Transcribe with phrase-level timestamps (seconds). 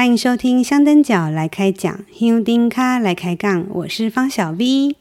[0.00, 4.96] 欢迎收听香灯脚来开讲，香灯脚来开杠，我是方小 V。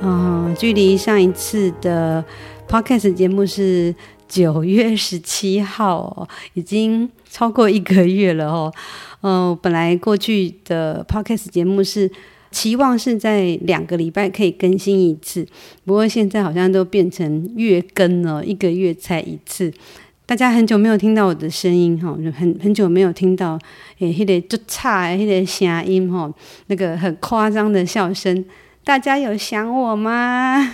[0.00, 2.22] 嗯，距离上一次的
[2.68, 3.94] Podcast 节目是
[4.28, 8.72] 九月十七号哦，已经超过一个月了哦。
[9.22, 12.10] 嗯，本来过去的 Podcast 节目是
[12.50, 15.46] 期望是在两个礼拜可以更新一次，
[15.84, 19.72] 不过现在好像都变成月更了，一个月才一次。
[20.26, 23.58] 大家很久没有听到我的声音哈，很很久没有听到
[23.98, 26.32] 诶，那个就差诶，那个声音哈，
[26.66, 28.44] 那个很夸张的笑声，
[28.84, 30.72] 大家有想我吗？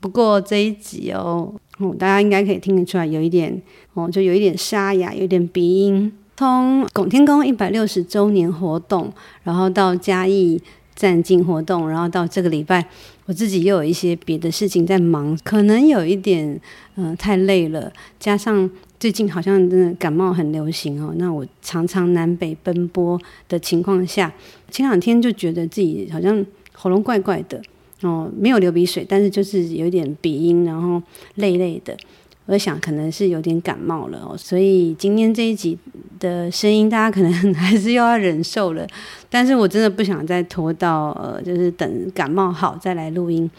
[0.00, 1.54] 不过这一集哦。
[1.78, 3.62] 哦，大家应该可以听得出来，有一点
[3.94, 6.12] 哦，就有一点沙哑，有点鼻音。
[6.36, 9.12] 从拱天宫一百六十周年活动，
[9.44, 10.60] 然后到嘉义
[10.96, 12.84] 站进活动，然后到这个礼拜，
[13.26, 16.60] 我自己又有一些别的事情在忙，可能有一点
[16.96, 23.16] 嗯、太累了，加上最近好像真的感冒很流行哦，那我常常南北奔波
[23.48, 24.32] 的情况下，
[24.68, 27.62] 前两天就觉得自己好像喉咙怪怪的。
[28.02, 31.02] 哦，没有流鼻水，但是就是有点鼻音，然后
[31.34, 31.96] 累累的。
[32.46, 35.78] 我想可能是有点感冒了哦，所以今天这一集
[36.18, 38.86] 的声音大家可能还是又要忍受了。
[39.28, 43.50] 但是我真的不想再拖到呃，就是等感冒好再来录音，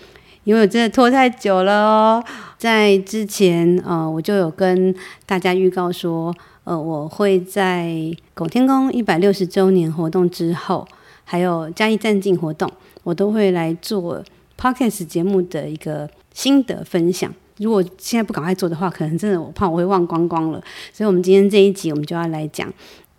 [0.44, 2.23] 因为我真的拖太久了哦。
[2.58, 4.95] 在之前呃，我就有跟
[5.28, 7.94] 大家预告说，呃，我会在
[8.34, 10.88] 狗天宫一百六十周年活动之后，
[11.30, 12.67] 还有嘉义站境活动。
[13.03, 14.23] 我都会来做
[14.58, 17.31] podcast 节目的一个心得分享。
[17.58, 20.59] 如果现在不赶快做的话，可能真的我怕我会忘光光了。
[20.91, 22.71] 所以，我们今天这一集，我们就要来讲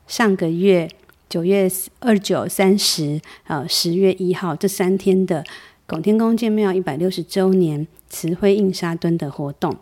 [0.09, 0.89] 上个月
[1.29, 5.45] 九月二九、三十，呃，十月一号这三天的
[5.87, 9.77] 拱天宫建庙一百六十周年慈辉印沙墩的活动。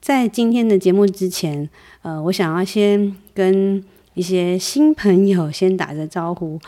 [0.00, 1.68] 在今天的节目之前，
[2.02, 3.82] 呃，我想要先跟
[4.14, 6.58] 一些新朋友先打个招呼。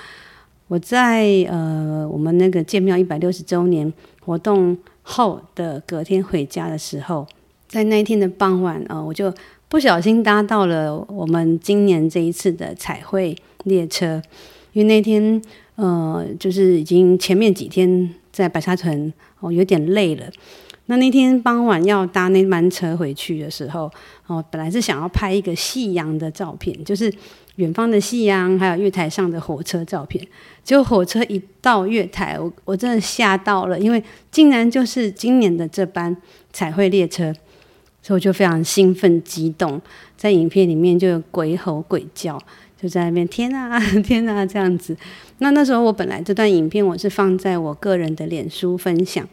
[0.69, 3.91] 我在呃，我们那个建庙一百六十周年
[4.21, 7.27] 活动后的隔天回家的时候，
[7.67, 9.33] 在那一天的傍晚啊、呃，我就
[9.71, 13.35] 不小心搭到了我们今年这一次的彩绘
[13.65, 14.21] 列车，
[14.75, 15.41] 因为那天
[15.77, 20.27] 呃，就是已经前面几天在白沙屯哦，有点累了。
[20.85, 23.91] 那那天傍晚要搭那班车回去的时候，
[24.27, 27.11] 哦，本来是想要拍一个夕阳的照片，就是。
[27.59, 30.25] 远方的夕阳，还有月台上的火车照片。
[30.63, 36.17] 结果火车一到月台，我我真的吓到了，因为竟然就是今年的这班
[36.53, 37.33] 彩绘列车，
[38.01, 39.81] 所以我就非常兴奋激动，
[40.17, 42.41] 在影片里面就有鬼吼鬼叫，
[42.81, 43.77] 就在那边天啊
[44.07, 44.97] 天啊这样子。
[45.39, 49.29] 那那时候我本来这段影片我是放在我个人的脸书分享，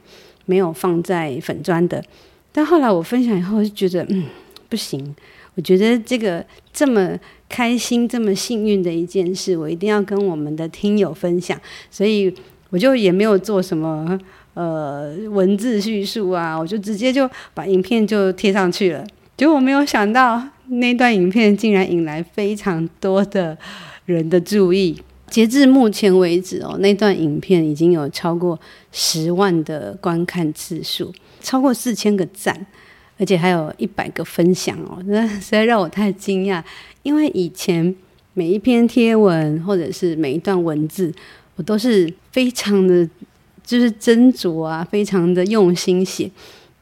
[0.46, 2.04] 没有放在粉砖的。
[2.52, 4.24] 但后来我分享以后，就觉得嗯
[4.68, 5.16] 不行，
[5.54, 6.44] 我觉得这个
[6.74, 7.20] 这么。
[7.56, 11.58] 开心这么幸运的一件事，我一定要跟我们的听友分享，
[11.90, 12.36] 所以
[12.70, 14.20] 我就也没有做什么
[14.56, 19.08] 呃文字叙述啊，我就直接就把影片就贴上去了。
[19.38, 23.58] 结果我没有想到那段影片竟然引来非常多的
[24.04, 28.60] 人的注意，截至目前为止哦，那段影片已经有超过
[28.92, 32.66] 十万的观看次数，超过四千个赞。
[33.18, 36.64] 而且还有一百个分享哦，那实在让我太惊讶。
[37.04, 37.96] 因为以前
[38.34, 41.14] 每一篇贴文或者是每一段文字，
[41.56, 43.08] 我都是非常的，
[43.64, 46.30] 就是斟酌啊，非常的用心写。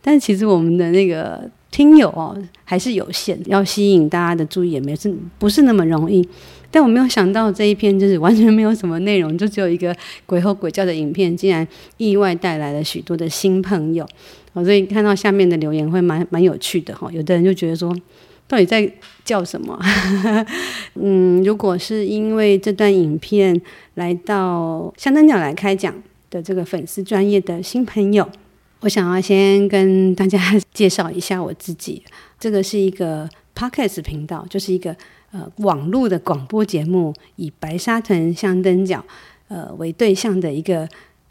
[0.01, 6.27] 但其实我们的那个听友哦，还是有限，要吸引大家的注意也没是不是那么容易。
[6.71, 9.95] 但我没有想到这一篇就是完全没有什么内容，就只有一个
[10.25, 11.67] 鬼吼鬼叫的影片，竟然
[11.97, 14.07] 意外带来了许多的新朋友。
[14.53, 17.95] 我所以看到下面的留言会蛮蛮有趣的哈，有的人就觉得说，
[18.47, 18.91] 到底在
[19.25, 19.79] 叫什么？
[20.95, 23.59] 嗯，如果是因为这段影片
[23.95, 25.93] 来到香灯脚来开讲
[26.29, 28.29] 的这个粉丝专业的新朋友，
[28.81, 30.39] 我想要先跟大家
[30.73, 32.03] 介绍一下我自己。
[32.39, 34.95] 这个是一个 Podcast 频道，就是一个
[35.31, 39.03] 呃网络的广播节目，以白沙屯香灯角
[39.47, 40.87] 呃为对象的一个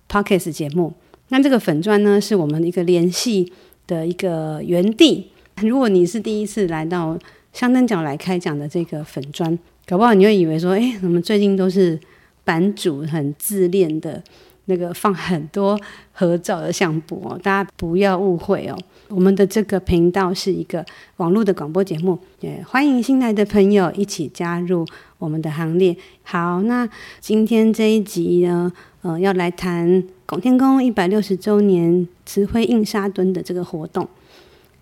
[0.09, 0.93] Podcast 节目。
[1.33, 3.51] 那这个粉砖呢，是我们一个联系
[3.87, 5.27] 的一个园地。
[5.63, 7.19] 如果你是第一次来到
[7.55, 11.99] 香灯角来开讲的这个粉砖，搞不好你会以为说，哎，我们最近都是
[12.45, 14.23] 版主很自恋的
[14.67, 15.81] 那个放很多
[16.13, 18.77] 合照的相簿哦，大家不要误会哦。
[19.09, 20.85] 我们的这个频道是一个
[21.17, 24.87] 网络的广播节目，也欢迎新来的朋友一起加入
[25.17, 25.97] 我们的行列。
[26.25, 26.87] 好，那
[27.21, 28.71] 今天这一集呢，
[29.01, 34.09] 呃，要来谈拱天宫一百六十周年慈辉印沙墩的这个活动。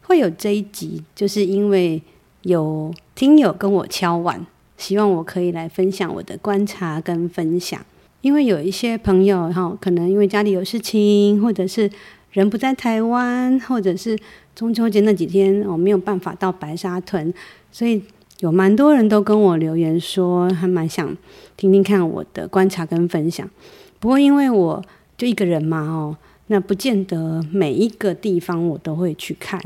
[0.03, 2.01] 会有这一集，就是因为
[2.43, 7.85] 有听友跟我敲碗，希望我可以来分享我的观察跟分享。
[8.21, 11.91] 因为有一些朋友哈，可能因为家里有事情，或者是
[12.31, 14.17] 人不在台湾，或者是
[14.55, 17.35] 中秋节那几天我没有办法到白沙屯，
[17.73, 18.01] 所以
[18.39, 21.17] 有蛮多人都跟我留言说，还蛮想
[21.57, 23.51] 听听看我的观察跟分享。
[23.99, 24.81] 不过因为我
[25.21, 29.61] 就一个人嘛哦，那不见得每一个地方我都会去看，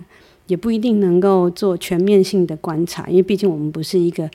[0.49, 4.29] 也不一定能够做全面性的观察，因为毕竟我们不是一个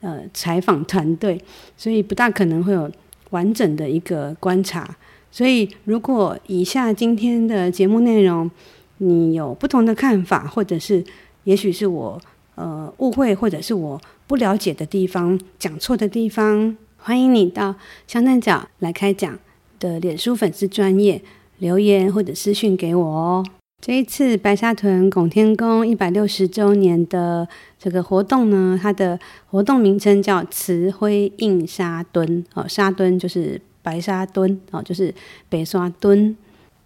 [0.00, 1.42] 呃采访团队，
[1.76, 2.88] 所以不大可能会有。
[3.30, 4.96] 完整的一个观察，
[5.30, 8.50] 所以如果以下今天的节目内容
[8.96, 11.04] 你有不同的看法，或者是
[11.44, 12.20] 也许是我
[12.56, 17.76] 呃误会，或者是我不了解的地方、讲错的地方，欢迎你到
[18.08, 19.38] 香灯脚来开讲
[19.80, 21.20] 的脸书粉丝专页
[21.58, 23.44] 留言或者私讯给我哦。
[23.80, 27.48] 这一次白沙屯拱天宫一百六十周年的
[27.78, 29.18] 这个活动呢，它的
[29.48, 35.14] 活动名称叫慈辉印沙墩哦，沙墩就是白沙墩哦，就是
[35.48, 36.36] 白沙墩。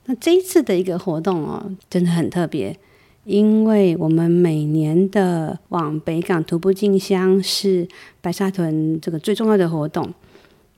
[0.07, 2.79] 那这一次的一个活动哦，真的很特别，
[3.25, 7.89] 因为我们每年的往北港徒步进香是
[8.21, 10.15] 白沙屯这个最重要的活动，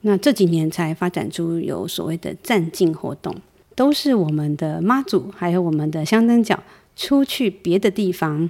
[0.07, 3.35] 那这几年才发展出有所谓的站境活动。
[3.75, 6.63] 都是我们的妈祖，还有我们的香灯脚
[6.95, 8.49] 出去别的地方，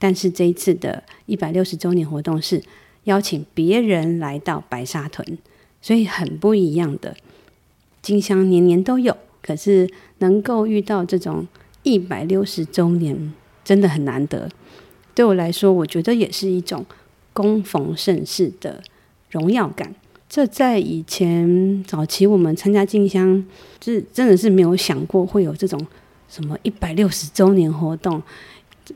[0.00, 2.60] 但是这一次的一百六十周年活动是
[3.04, 5.38] 邀请别人来到白沙屯，
[5.80, 7.16] 所以很不一样的。
[8.02, 9.88] 金香年年都有，可是
[10.18, 11.46] 能够遇到这种
[11.84, 13.32] 一百六十周年，
[13.62, 14.50] 真的很难得。
[15.14, 16.84] 对我来说，我觉得也是一种
[17.32, 18.82] 恭逢盛世的
[19.30, 19.94] 荣耀感。
[20.30, 23.44] 这在以前早期我们参加进香，
[23.84, 25.84] 是真的是没有想过会有这种
[26.28, 28.22] 什么一百六十周年活动。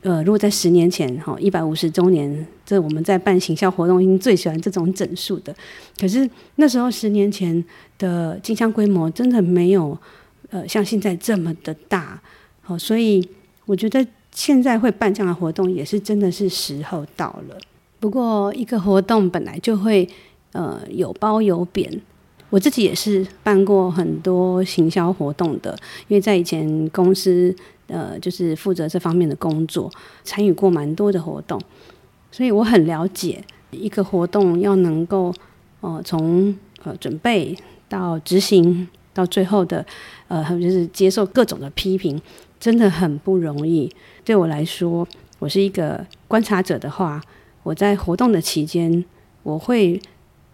[0.01, 5.53] 呃，如果在十年前哈，一百五十周年，这我们在办行销活动，已经最喜欢这种整数的。
[5.99, 7.61] 可是那时候十年前
[7.97, 9.97] 的进香规模真的没有
[10.51, 12.17] 呃像现在这么的大，
[12.61, 13.21] 好，所以
[13.65, 17.57] 我觉得现在会办这样的活动，也是真的是时候到了。
[17.99, 20.07] 不过一个活动本来就会。
[20.55, 22.01] 呃，有褒有贬，
[22.49, 27.53] 我自己也是办过很多行销活动的，因为在以前公司
[27.87, 29.91] 呃，就是负责这方面的工作，
[30.23, 31.59] 参与过蛮多的活动，
[32.31, 35.33] 所以我很了解一个活动要能够
[35.81, 37.53] 呃从呃准备
[37.89, 39.85] 到执行到最后的
[40.29, 42.21] 呃，还有就是接受各种的批评，
[42.57, 43.93] 真的很不容易。
[44.23, 45.05] 对我来说，
[45.39, 47.21] 我是一个观察者的话，
[47.63, 49.03] 我在活动的期间，
[49.43, 49.99] 我会。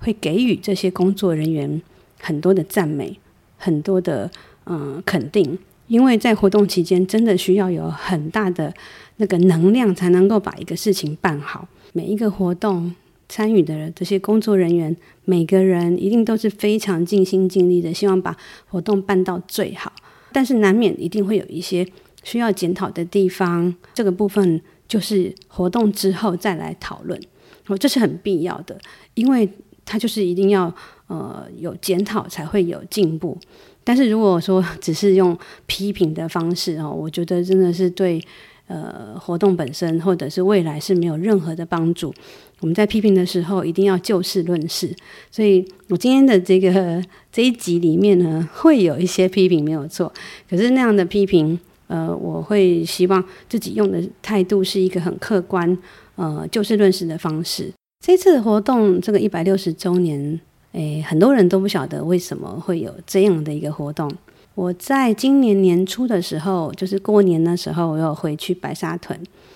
[0.01, 1.81] 会给予这些工作人员
[2.19, 3.17] 很多的赞美，
[3.57, 4.29] 很多的
[4.65, 5.57] 嗯、肯定，
[5.87, 8.73] 因为在活动期间真的需要有很大的
[9.17, 11.67] 那个能量，才能够把一个事情办好。
[11.93, 12.93] 每一个活动
[13.27, 14.95] 参与的人这些工作人员，
[15.25, 18.37] 每个人一定都是非常尽心尽力的，希望把
[18.67, 19.91] 活动办到最好。
[20.31, 21.85] 但是难免一定会有一些
[22.23, 27.19] 需要检讨的地方，这个部分就是活动之后再来讨论。
[27.67, 28.79] 哦，这是很必要的，
[29.15, 29.49] 因为。
[29.85, 30.73] 他就是一定要
[31.07, 33.37] 呃有检讨才会有进步，
[33.83, 38.21] 但是如果说只是用批评的方式哦，我觉得真的是对
[38.67, 42.13] 呃活动本身或者是未来是没有任何的帮助。
[42.61, 44.95] 我们在批评的时候一定要就事论事，
[45.31, 50.13] 所以我今天的这个这一集里面呢，会有一些批评没有错，
[50.47, 55.75] 可是那样的批评呃，我会希望自己用的态度是一个很客观
[56.15, 57.73] 呃就事论事的方式。
[58.01, 60.39] 这次活动，这个一百六十周年，
[60.71, 64.11] 诶，很多人都不晓得为什么会有这样的一个活动。
[64.55, 69.15] 我在今年年初的时候，就是过年的时候，我有回去白沙屯，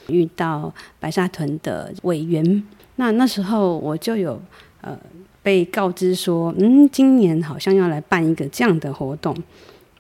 [0.10, 2.64] 遇到白沙屯的委员。
[2.98, 4.40] 那那时候我就有
[4.82, 4.96] 呃
[5.42, 9.36] 被告知说，嗯，今年好像要来办一个这样的活动。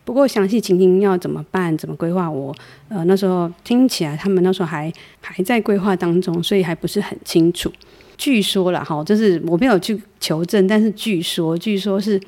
[0.03, 2.55] 不过详细情形要怎么办、怎么规划，我
[2.89, 7.71] 呃那时候听起来他们那时候还还在规划当中，所以还不是很清楚。
[8.17, 12.19] 据说了哈，就是我没有去求证，但是据说，据说是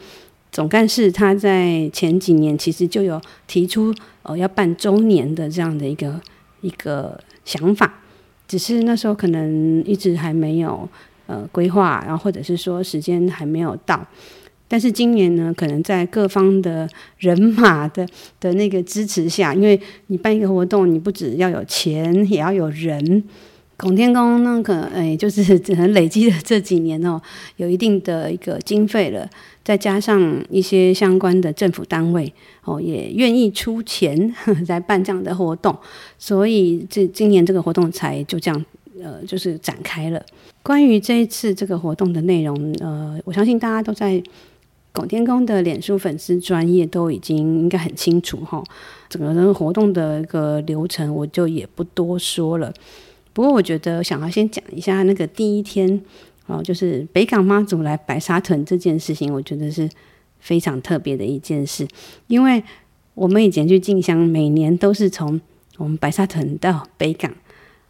[0.52, 6.20] 总干事他在前几年其实就有提出呃要办周年的这样的一个
[6.62, 8.02] 一个想法，
[8.48, 10.88] 只是那时候可能一直还没有
[11.28, 14.06] 呃规划，然后或者是说时间还没有到。
[14.70, 16.90] 但是今年呢，可能在各方的
[17.20, 18.06] 人马的
[18.40, 23.24] 的那个支持下，因为你办一个活动，你不只要有钱，也要有人。
[23.78, 27.22] 拱天宫那个，哎，就是 只能累积的这几年哦，
[27.58, 29.30] 有一定的一个经费了，
[29.64, 34.34] 再加上一些相关的政府单位哦，也愿意出钱
[34.68, 35.78] 来办这样的活动，
[36.18, 38.66] 所以这今年这个活动才就这样
[39.04, 40.20] 呃，就是展开了。
[40.64, 44.22] 关于这一次这个活动的内容，呃，我相信大家都在
[44.92, 48.64] 拱天宫的脸书粉丝专业都已经应该很清楚哈，
[49.08, 52.74] 整个那个活动的一个流程，我就也不多说了。
[53.38, 56.02] 不过，我觉得想要先讲一下那个第一天
[56.48, 59.88] 哦，就是北港妈祖来白沙屯这件事情，我觉得是
[60.40, 61.88] 非常特别的一件事。
[62.26, 62.64] 因为
[63.14, 65.40] 我们以前去进香，每年都是从
[65.78, 67.32] 我们白沙屯到北港，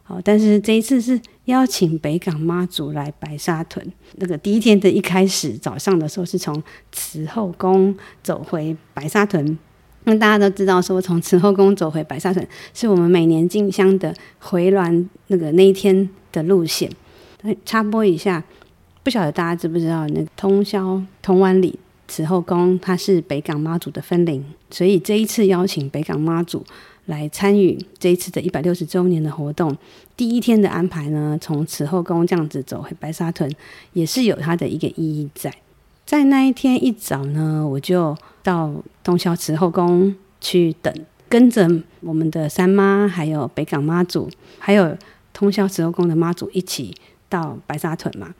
[0.08, 3.90] 哦，但是这一次是邀请北港妈祖来白沙屯。
[4.16, 6.62] 那个第一天的一开始，早上的时候是从
[6.92, 9.58] 慈后宫走回白沙屯。
[10.08, 16.90] 那大家都知道，说从慈后宫走回白沙屯，是我们每年进香的回銮那个那一天的路线。
[17.66, 18.42] 插播一下，
[19.02, 26.64] 不晓得大家知不知道，那个通霄通湾里慈后宫，它是北港妈祖的分灵，所以这一次邀请北港妈祖
[27.04, 29.76] 来参与这一次的一百六十周年的活动，
[30.16, 33.50] 第一天的安排呢，从慈后宫这样子走回白沙屯，
[33.92, 35.52] 也是有它的一个意义在。
[36.08, 38.72] 在那一天一早呢，我就到
[39.04, 40.90] 通霄慈后宫去等，
[41.28, 41.68] 跟着
[42.00, 44.26] 我们的三妈，还有北港妈祖，
[44.58, 44.96] 还有
[45.34, 46.94] 通霄慈后宫的妈祖一起
[47.28, 48.34] 到白沙屯嘛。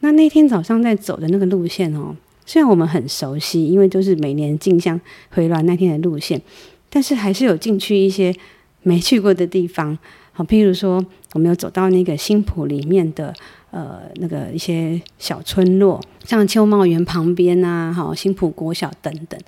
[0.00, 6.40] 那那天早上在走的那个路线哦，虽然我们很熟悉，因为都是每年进香回銮那天的路线，
[6.88, 8.34] 但是还是有进去一些
[8.82, 9.98] 没去过的地方。
[10.32, 13.34] 好，譬如说，我们有走到那个新埔里面的。
[13.74, 19.40] 呃，那个一些小村落，像秋茂园旁边啊，好新埔国小等等，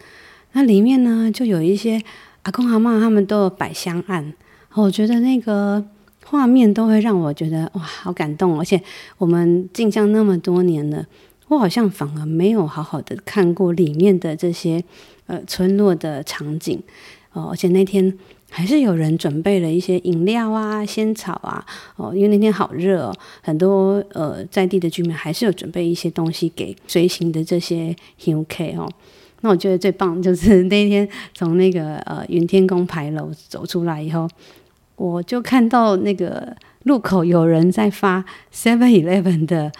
[0.50, 2.02] 那里面呢就有一些
[2.42, 4.34] 阿公阿嬷他们都有摆香案，
[4.74, 5.84] 我觉得那个
[6.24, 8.82] 画面都会让我觉得哇，好感动，而且
[9.18, 11.06] 我们进香那么多年了，
[11.46, 14.82] 我好像反而没有好好的看过里面的这些
[15.26, 16.82] 呃村落的场景
[17.32, 18.18] 哦，而且那天。
[18.48, 21.64] 还是有人准备了一些饮料啊、仙草啊，
[21.96, 28.88] 哦，因为那天好热哦，很多呃在地的居民还是有准备一些东西给随行的这些游客哦。
[29.42, 34.28] 那我觉得最棒就是那天从那个呃云天宫牌楼走出来以后，
[34.96, 39.70] 我就看到那个路口有人在发 Seven Eleven 的。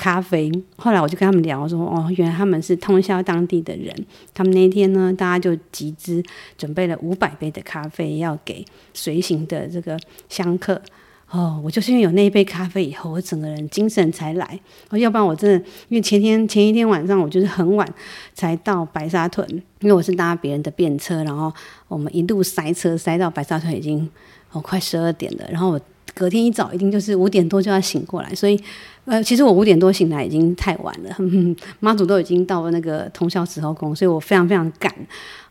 [0.00, 3.94] 咖啡，后来我就跟他们聊说，哦，原来他们是通宵当地的人。
[4.32, 6.22] 他们那天呢，大家就集资
[6.56, 8.64] 准备了五百杯的咖啡，要给
[8.94, 10.80] 随行的这个香客。
[11.28, 14.58] 哦，我就是因为有那一杯咖啡以后，我整个人精神才来。
[14.88, 17.86] 哦，要不然我真的，因为前天前一天晚上，我就是很晚
[18.32, 19.46] 才到白沙屯，
[19.80, 21.52] 因为我是搭别人的便车，然后
[21.88, 24.10] 我们一路塞车塞到白沙屯，已经
[24.50, 25.46] 哦快十二点了。
[25.50, 25.80] 然后我
[26.14, 28.60] 隔天一早一定就是五点多就要醒过来，所以。
[29.06, 31.16] 呃，其实我五点多醒来已经太晚了，
[31.80, 34.94] 妈祖都已经到了那个通宵时候宫，所以我非常非常赶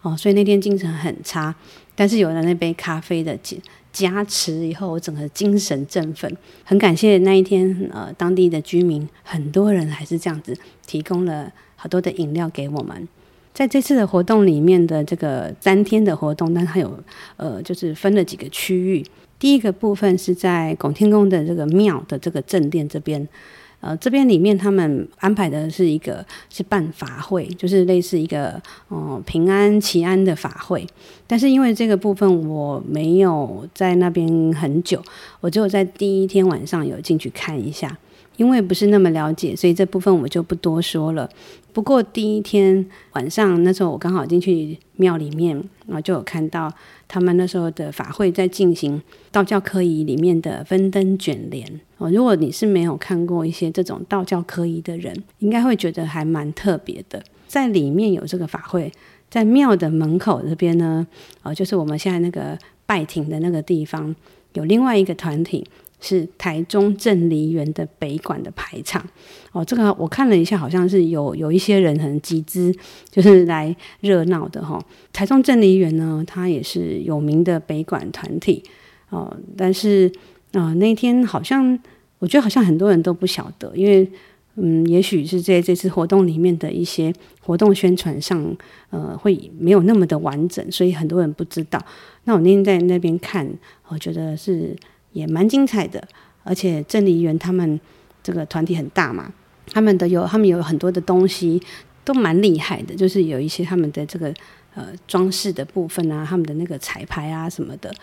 [0.02, 1.54] 哦，所以那天精神很差。
[1.96, 3.38] 但是有了那杯咖啡的
[3.92, 6.32] 加持以后，我整个精神振奋。
[6.64, 13.06] 很感谢那一天呃当地的居民，很多人还是这样子提供了好多的饮料给我们。
[13.54, 16.98] 在这次的活动里面的这个三天的活动，但它有
[17.36, 19.04] 呃就是分了几个区域。
[19.40, 23.26] 第一个部分是在拱天宫的这个庙的这个正殿这边，
[23.80, 30.86] 呃，这边里面他们安排的是一个是办法会，就是类似一个嗯、平安祈安的法会。
[31.26, 35.02] 但是因为这个部分我没有在那边很久，
[35.40, 37.98] 我只有在第一天晚上有进去看一下，
[38.36, 41.30] 因为不是那么了解，所以这部分我就不多说了。
[41.72, 45.56] 不过第一天晚上那时候我刚好进去庙里面，
[45.88, 46.70] 然后就有看到。
[47.10, 49.02] 他们那时候的法会在进行
[49.32, 57.22] 道教科仪里面的分灯卷帘哦，如果你是没有看过一些这种道教科仪的人，应该会觉得还蛮特别的。
[57.48, 58.92] 在里面有这个法会，
[59.30, 61.06] 在庙的门口这边呢，
[61.42, 64.16] 呃，就是我们现在那个拜亭的那个地方，
[64.54, 65.68] 有另外一个团体。
[66.02, 69.06] 是台中正梨园的北管的排场
[69.52, 72.74] 哦，这个我看了一下，好像是有有一些人很集资，
[73.10, 78.64] 就是来热闹的哈、台中正梨园呢，它也是有名的北管团体
[79.10, 80.12] 哦，但是
[80.54, 81.78] 啊、那天好像
[82.20, 84.10] 我觉得好像很多人都不晓得，因为
[84.56, 88.56] 嗯，也许是在这次活动里面的一些活动宣传上，
[88.90, 91.84] 呃，会没有那么的完整，所以很多人不知道。
[92.24, 93.50] 那我那天在那边看，
[93.90, 94.76] 我觉得是。
[95.12, 96.08] 也蛮精彩的，
[96.44, 97.80] 而且正离园他们
[98.22, 99.32] 这个团体很大嘛，
[99.72, 101.62] 他们的有他们有很多的东西
[102.04, 104.34] 都蛮厉害的，就是有一些他们的这个
[104.76, 107.94] 呃装饰的部分啊，他们的那个彩排啊什么的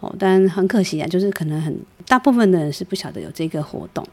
[0.00, 0.14] 哦。
[0.18, 4.06] 但很可惜啊，就是可能很大部分的人是不晓得有这个活动。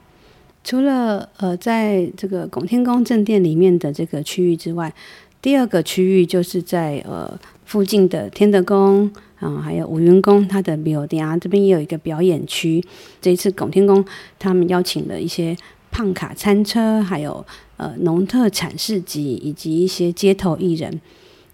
[0.64, 4.94] 除了呃在这个拱天宫正殿里面的这个区域之外，
[5.42, 9.12] 第二个区域就是在呃附近的天德宫
[9.44, 12.82] 啊、还有五云宫，它的庙埕啊这边也有一个表演区。
[13.22, 14.04] 这一次拱天宫
[14.40, 15.56] 他们邀请了一些
[15.92, 17.46] 胖卡餐车，还有
[17.76, 21.02] 呃农特产市集，以及一些街头艺人。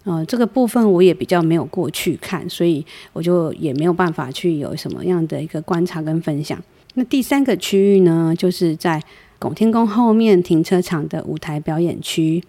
[0.04, 6.58] 呃，这个部分我也比较没有过去看，所以我就也没有办法去有什么样的一个观察跟分享。
[6.94, 9.02] 那第三个区域呢，就是在
[9.38, 12.42] 拱天宫后面停车场的舞台表演区。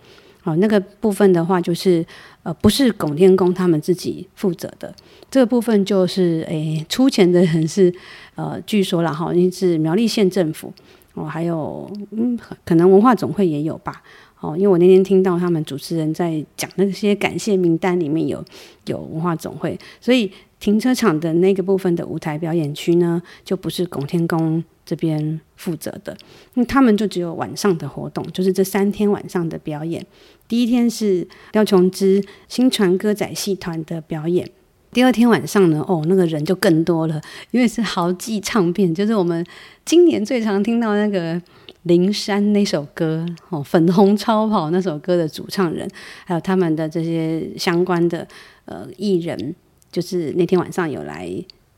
[0.44, 2.06] 哦，那个部分的话，就是
[2.44, 4.94] 呃，不是拱天宫他们自己负责的。
[5.30, 7.94] 这个部分就是，诶，出钱的人是
[8.36, 10.74] 呃，据说了哈，因是苗栗县政府
[11.14, 14.02] 哦，还有嗯，可能文化总会也有吧。
[14.40, 18.44] 哦，因为我那天听到他们主持人在讲那些感谢名单里面有
[18.86, 20.32] 有文化总会，所以。
[20.62, 26.16] 停车场的那个部分的舞台表演区呢，就不是拱天宫这边负责的，
[26.54, 30.06] 那他们就只有晚上的活动，就是这三天晚上的表演。
[30.48, 34.48] 第一天是廖琼枝新传歌仔戏团的表演，
[34.94, 39.44] 第二天晚上呢，哦，那个人就更多了，因为是豪记唱片，就是我们
[39.84, 41.34] 今年最常听到那个
[41.84, 45.90] 《灵山》那首歌哦，《粉红超跑》那首歌的主唱人，
[46.26, 48.28] 还有他们的这些相关的
[48.66, 49.56] 呃艺人。
[49.92, 51.30] 就是那天晚上有来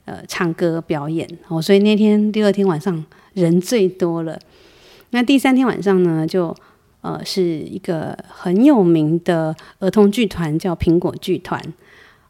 [0.05, 3.03] 呃唱歌表演哦，所以那天第二天晚上
[3.34, 4.39] 人最多了。
[5.10, 6.55] 那第三天晚上呢，就
[7.01, 11.62] 呃是一个很有名的儿童剧团，叫苹果剧团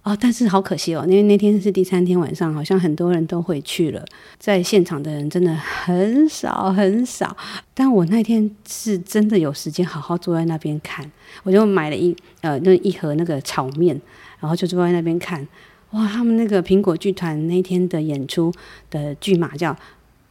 [0.03, 0.17] 哦。
[0.19, 4.03] 但是好可惜哦，因为那天是第三天晚上，好像很多人都回去了，
[4.37, 7.35] 在现场的人真的很少很少。
[7.73, 11.09] 但我那天是真的有时间好好坐在那边看，
[11.43, 13.99] 我就买了一呃那一盒那个炒面，
[14.41, 15.47] 然后就坐在那边看。
[15.93, 18.51] 哇，他们那个苹果剧团那天的演出
[18.89, 19.71] 的剧码叫《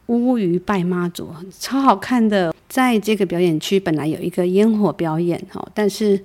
[0.07, 1.25] 乌鱼拜妈祖》，
[1.59, 2.53] 超好看的。
[2.67, 6.19] 在这个表演区本来有一个烟火表演哦，但是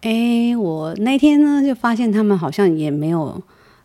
[0.00, 3.40] 诶，我那天呢就发现他们好像也没有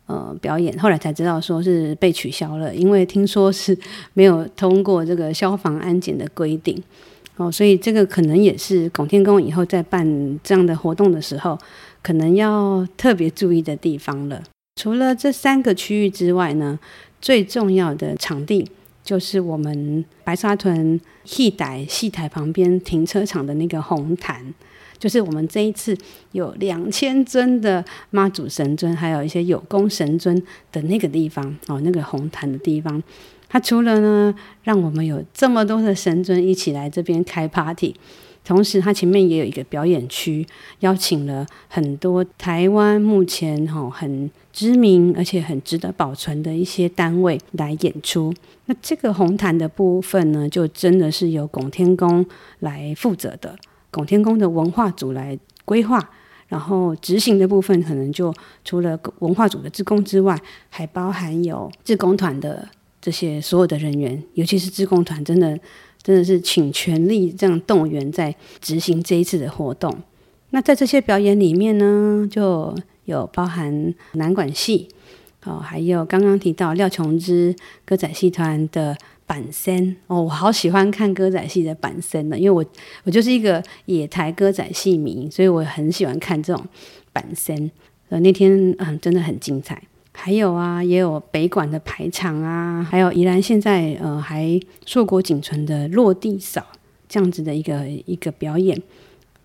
[0.08, 3.78] 呃表演，后来才知道说是被取消了，因为听说是
[4.16, 6.76] 没有通过这个消防安检的规定
[7.38, 11.56] 哦，所以这个可能也是拱天宫以后在办这样的活动的时候，
[12.02, 14.42] 可能要特别注意的地方了。
[14.80, 16.80] 除了这三个区域之外呢，
[17.20, 18.66] 最重要的场地
[19.04, 24.42] 就是我们白沙屯戏台戏台旁边停车场的那个红坛，
[24.98, 25.94] 就是我们这一次
[26.32, 33.04] 有两千尊的妈祖神尊，还有一些有功神尊的那个地方哦，那个红坛的地方，
[33.50, 37.94] 它除了呢，让我们有这么多的神尊一起来这边开 party。
[38.50, 40.44] 同时，它前面也有一个表演区，
[40.80, 48.34] 邀请了很多台湾目前哈很知名而且很值得保存的一些单位来演出。
[48.66, 52.26] 那这个红毯的部分呢，就真的是由拱天宫
[52.62, 53.56] 来负责的，
[53.92, 56.10] 拱天宫的文化组来规划，
[56.48, 58.34] 然后执行的部分可能就
[58.66, 60.36] 除了文化组的志工之外，
[60.72, 62.68] 还包含有志工团的
[63.00, 65.60] 这些所有的人员，尤其是志工团，真的。
[66.02, 69.96] 真的是请全力这样动员在执行这一次的活动。
[70.52, 74.88] 那在这些表演里面呢，就有包含南管戏，
[75.44, 82.66] 哦，还有刚刚提到廖琼枝歌仔戏团的板身哦，我好喜欢看歌仔戏的板身呢，因为我
[83.04, 86.66] 我就是一个野台歌仔戏迷，所以我很喜欢看这种
[87.14, 87.70] 板身。
[88.10, 89.84] 呃，那天嗯，真的很精彩。
[90.22, 96.62] 还有啊，也有北管的排场啊，还有宜兰现在呃还硕果仅存的落地扫
[97.08, 98.80] 这样子的一个一个表演，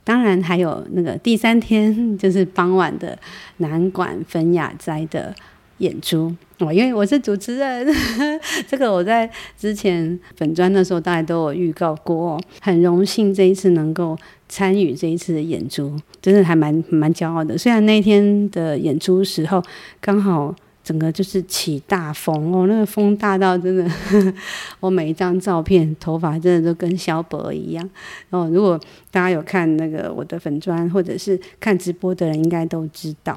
[0.03, 3.17] 当然还有那个第三天就是傍晚的
[3.59, 5.33] 南管分雅斋的
[5.79, 7.87] 演出我，因为我是主持人，
[8.67, 17.57] 这个我在之前粉专的时候大家都有预告过，很荣幸这一次能够参与这一次的演出，真的还蛮蛮骄傲的。
[17.57, 19.63] 虽然那天的演出时候
[20.01, 20.53] 刚好。
[20.85, 23.91] 整个就是起大风哦，那个风大到真的，
[24.79, 27.91] 我每一张照片头发真的都跟萧伯一样
[28.31, 28.49] 哦。
[28.53, 28.79] 如果
[29.11, 33.35] 大家有看那个我的粉砖或者是看直播的人，应该都知道。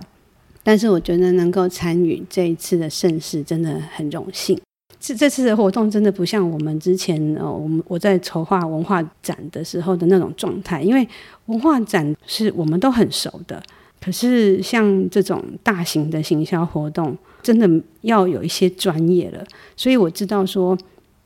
[0.62, 4.60] 但是我觉得能够参与这一次的盛事，真的很荣幸。
[5.00, 11.08] 这这次的活动真的不像我们之前哦，我们我在筹划文化展的时候的那种状态，因为
[11.46, 13.64] 文化展是我们都很熟的。
[14.02, 17.70] 可是像这种大型的行销活动，真的
[18.02, 19.42] 要有一些专业了。
[19.78, 20.78] 所以我知道说，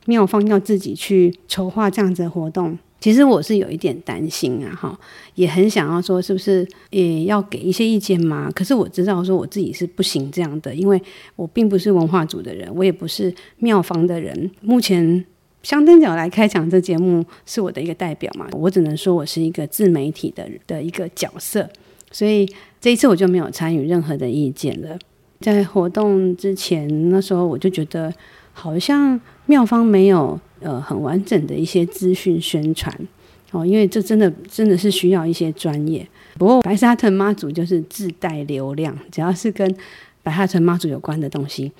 [0.06, 5.00] 妙方要自己去筹划这样子的活动，其实我是有一点担心啊，哈，
[5.34, 8.52] 也很想要说，是不是也要给一些意见嘛？
[8.52, 11.02] 可是我知道说我自己是不行这样的，因为
[11.36, 14.52] 我并不是文化组的人，我也不是妙方的人。
[14.62, 15.26] 目前
[15.64, 21.68] 香灯脚来开讲这节目是我的一个代表嘛，我只能说我是一个自媒体的的一个角色，
[22.12, 22.48] 所以
[22.80, 24.98] 这一次我就没有参与任何的意见了。
[25.42, 28.14] 在活动之前，那时候我就觉得
[28.54, 30.40] 好像妙方没有。
[30.64, 32.96] 呃，很完整的一些资讯宣传
[33.50, 36.08] 哦，因为这真的真的是需要一些专业。
[36.38, 39.76] 不过白沙屯妈祖就是自带流量，只要是跟
[40.22, 41.72] 白沙屯妈祖有关的东西，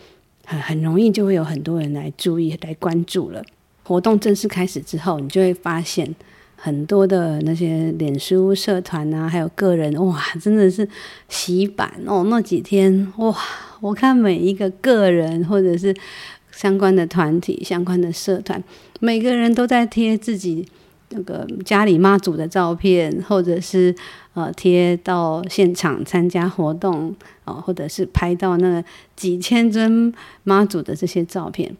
[0.48, 3.44] 很很容易就会有很多人来注意、来关注了。
[3.84, 6.16] 活动正式开始之后，你就会发现
[6.62, 10.88] 很多的那些脸书社团啊，还有个人，哇，真的是
[11.28, 12.26] 洗版哦。
[12.30, 13.36] 那几天哇，
[13.80, 15.96] 我看每一个个人或者是。
[16.54, 18.62] 相关的团体、相关的社团，
[19.00, 20.68] 每个人都在贴自己
[21.10, 23.96] 那个家里妈祖的照片，或者是
[24.34, 27.10] 呃贴到现场参加活动
[27.46, 28.84] 哦、呃，或者是拍到那
[29.16, 31.76] 几千尊妈祖的这些照片，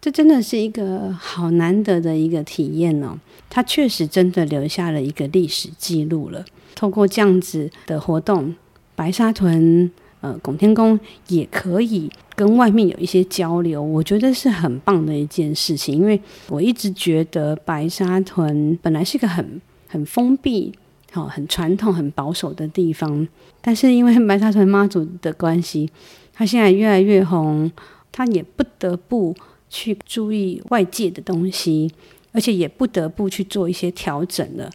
[0.00, 3.18] 这真的是一个好难得的一个体验哦。
[3.54, 6.44] 它确实真的留下了一个历史记录了。
[6.74, 8.56] 透过这样子的活动，
[8.96, 9.92] 白沙屯。
[10.20, 15.94] 呃，拱天宫也可以跟外面有一些交流，我觉得是很棒的一件事情。
[15.94, 20.72] 因为我一直觉得白沙屯本来是一个很很封闭、
[21.12, 23.28] 好很传统、很保守的地方，
[23.60, 25.90] 但是因为白沙屯妈祖的关系，
[26.32, 27.70] 他现在越来越红，
[28.10, 29.36] 他也不得不
[29.68, 31.92] 去注意外界的东西，
[32.34, 34.68] 而且也不得不去做一些调整了。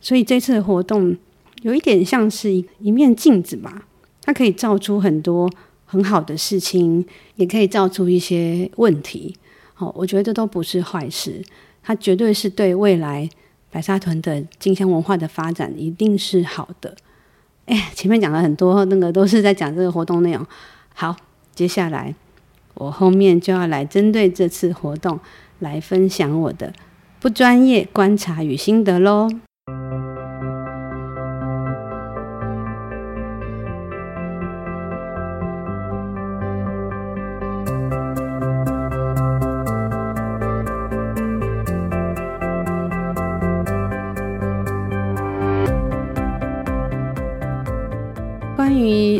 [0.00, 1.16] 所以这次的活动
[1.62, 3.86] 有一点像是一一面镜子吧。
[4.26, 5.50] 它可以照出很多
[5.84, 9.36] 很好的事情，也可以照出一些问题。
[9.74, 11.42] 好，我觉得这都不是坏事，
[11.82, 13.28] 它绝对是对未来
[13.70, 16.96] 白沙屯的金香文化的发展一定是好的。
[17.66, 20.46] 哎，前面讲了很多，那个都是在讲这个活动内容。
[20.94, 21.14] 好，
[21.54, 22.14] 接下来
[22.74, 25.20] 我后面就要来针对这次活动
[25.58, 26.72] 来分享我的
[27.24, 29.30] 不专业观察与心得喽。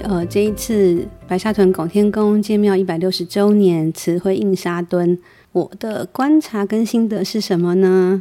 [0.04, 5.18] 呃这一次白沙屯拱天宫建庙一百六十周年慈辉印沙墩，
[5.54, 8.20] 我的观察跟心得是什么呢？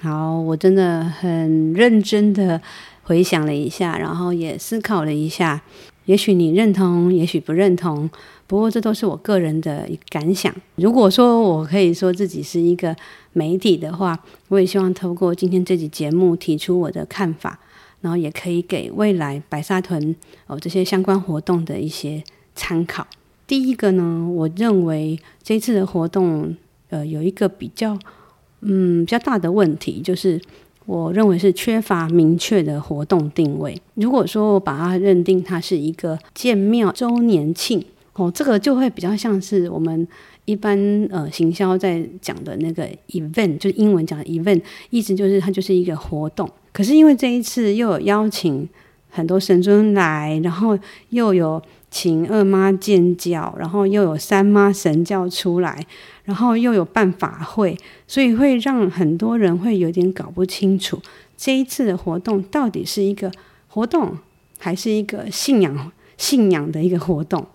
[0.00, 2.60] 好，我真的很认真的
[3.04, 5.62] 回想了一下，然后也思考了一下。
[6.06, 8.10] 也许你认同，也许不认同，
[8.48, 10.52] 不过这都是我个人的感想。
[10.74, 12.96] 如果说我可以说自己是一个
[13.32, 14.18] 媒体的话，
[14.48, 17.60] 我也希望透过今天这集节目提出我的看法。
[18.00, 20.16] 然后也可以给未来白沙屯
[20.48, 22.24] 哦这些相关活动的一些
[22.56, 23.06] 参考。
[23.46, 26.56] 第一个呢，我认为这次的活动
[26.92, 27.98] 呃有一个比较
[28.60, 30.40] 嗯比较大的问题，就是
[30.86, 33.80] 我认为是缺乏明确的活动定位。
[33.94, 40.06] 如果说我把它认定它是一个建庙周年庆哦，这个就会比较像是我们
[40.44, 40.78] 一般
[41.10, 46.48] 呃行销在讲的那个 event，就是英文讲的 event，意思就是它就是一个活动。
[46.72, 48.68] 可是因为这一次又有邀请
[49.08, 50.78] 很多神尊来，然后
[51.10, 55.86] 又有请二妈建教，然后又有三妈神教出来，
[56.24, 57.76] 然后又有办法会，
[58.08, 60.98] 所以会让很多人会有点搞不清楚
[61.36, 63.30] 这一次的活动到底是一个
[63.68, 64.16] 活动
[64.58, 67.46] 还是一个信仰信仰的一个活动，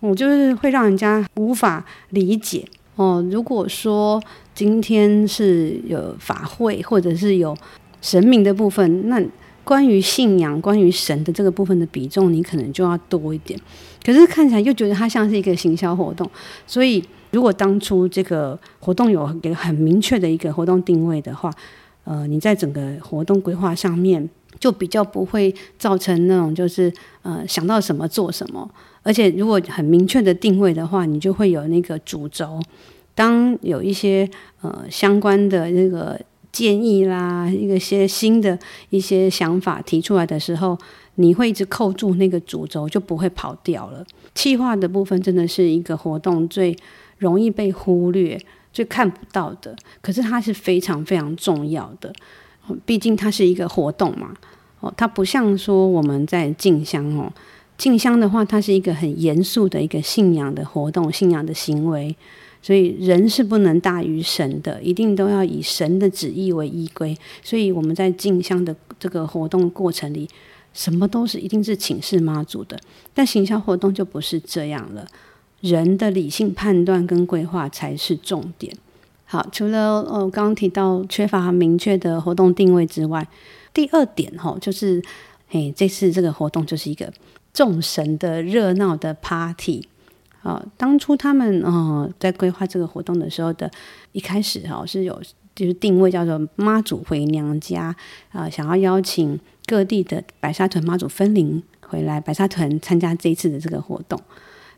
[0.00, 2.64] 我就是会让人家无法理解
[2.96, 3.22] 哦。
[3.30, 4.22] 如果说
[4.54, 7.54] 今天是有法会，或者是有
[8.00, 9.20] 神明的部分，那
[9.64, 13.58] 关于信仰、关于神的这个部分的比重，你可能就要多一点。
[14.04, 16.30] 可是看起来又觉得它像是一个行销活动，
[16.66, 21.50] 所以如果当初这个活动有给很明确的一个活动定位的话，
[22.04, 24.28] 呃，你在整个活动规划上面
[24.60, 28.70] 就比较不会造成那种就是呃想到什么做什么。
[29.02, 32.60] 而且如果很明确的定位的话，你就会有那个主轴。
[33.14, 34.28] 当有一些
[34.60, 36.20] 呃相关的那个。
[36.54, 38.56] 建议啦，一个些新的
[38.90, 40.78] 一些想法提出来的时候，
[41.16, 44.06] 你会一直扣住那个主轴，就不会跑掉了。
[44.36, 46.76] 气化的部分真的是一个活动最
[47.18, 48.40] 容易被忽略、
[48.72, 52.12] 最看不到的，可是它是非常非常重要的。
[52.86, 54.32] 毕竟它是一个活动嘛，
[54.78, 57.32] 哦，它不像说我们在静香哦，
[57.76, 62.14] 静香的话，它是一个很严肃的一个信仰的活动、信仰的行为。
[62.64, 67.14] 所以人是不能大于神的，一定都要以神的旨意为依归。
[67.42, 70.26] 所以我们在进香的这个活动过程里，
[70.72, 72.80] 什么都是一定是请示妈祖的。
[73.12, 75.06] 但行销活动就不是这样了，
[75.60, 78.74] 人的理性判断跟规划才是重点。
[79.26, 83.28] 好，除了呃刚刚提到缺乏明确的活动定位之外，
[83.74, 85.02] 第二点哈，就是
[85.50, 87.12] 诶这次这个活动就是一个
[87.52, 89.86] 众神的热闹的 party。
[90.44, 93.68] 啊，当初他们呃在规划这个活动的时候的
[94.12, 95.20] 一开始哈是有
[95.56, 97.96] 就是定位叫做妈祖回娘家
[98.30, 104.20] 啊，想要邀请各地的白沙屯妈祖分灵回来白沙屯参加这一次的这个活动，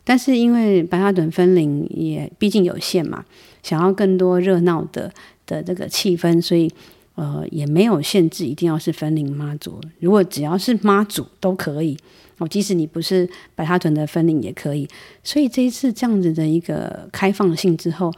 [0.05, 3.25] 但是因为白沙屯分灵也毕竟有限嘛，
[3.61, 5.11] 想要更多热闹的
[5.45, 6.71] 的这个气氛，所以
[7.15, 11.97] 呃也没有限制一定要是分灵妈祖，如果只要是妈祖都可以。
[12.39, 14.87] 哦，即使你不是白沙屯的分领也可以，
[15.23, 18.13] 所以这一次这样子的一个开放性之后，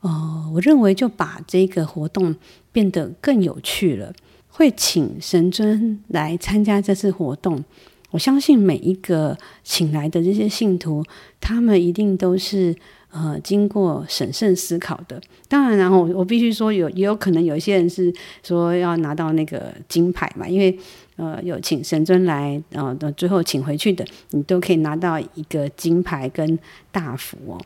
[0.00, 2.34] 哦，我认为就把这个活动
[2.70, 4.12] 变得更有趣了。
[4.48, 7.64] 会请神尊来参加这次活动，
[8.10, 11.02] 我相信每一个请来的这些信徒，
[11.40, 12.76] 他们一定都是
[13.12, 15.20] 呃经过审慎思考的。
[15.46, 20.76] 当然，然后我必须说有也有可能有一些人是说要拿到那个金牌嘛，因为。
[21.16, 26.58] 呃，有请神尊来，呃，最后请回去的，你都可以拿到一个金牌跟
[26.90, 27.60] 大福哦。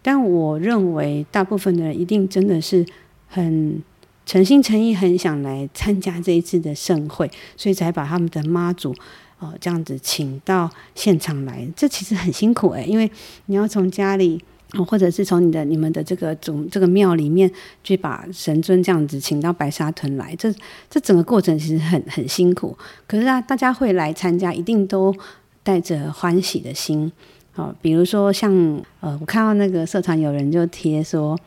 [0.00, 2.86] 但我认为，大部分的人一定真的是
[3.26, 3.82] 很
[4.24, 8.94] 诚心诚意，很想来参加这一次的盛会，所以才把他们的妈祖
[9.40, 11.68] 哦、这样子请到现场来。
[11.74, 13.10] 这其实很辛苦诶，因为
[13.46, 14.40] 你要从家里。
[14.86, 17.50] 或者是从你的、你们的这个总这个庙里面
[17.82, 20.52] 去把神尊这样子请到白沙屯来，这
[20.88, 22.76] 这整个过程其实很很辛苦。
[23.06, 25.14] 可是啊，大家会来参加，一定都
[25.62, 27.12] 带着欢喜的心。
[27.52, 28.52] 好，比如说像
[29.00, 31.38] 呃，我看到那个社团有人就贴说，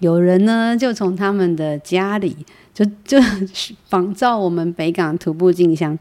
[0.00, 2.36] 有人呢就从他们的家里
[2.74, 3.18] 就就
[3.88, 5.98] 仿照我们北港徒步进香。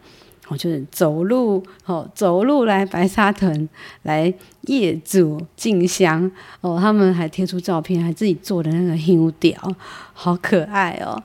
[0.49, 3.69] 哦，就是走路哦，走路来白沙屯
[4.01, 6.29] 来夜祖进香
[6.59, 9.75] 哦，他们还贴出照片，还自己做的那个香条，
[10.13, 11.21] 好可爱哦。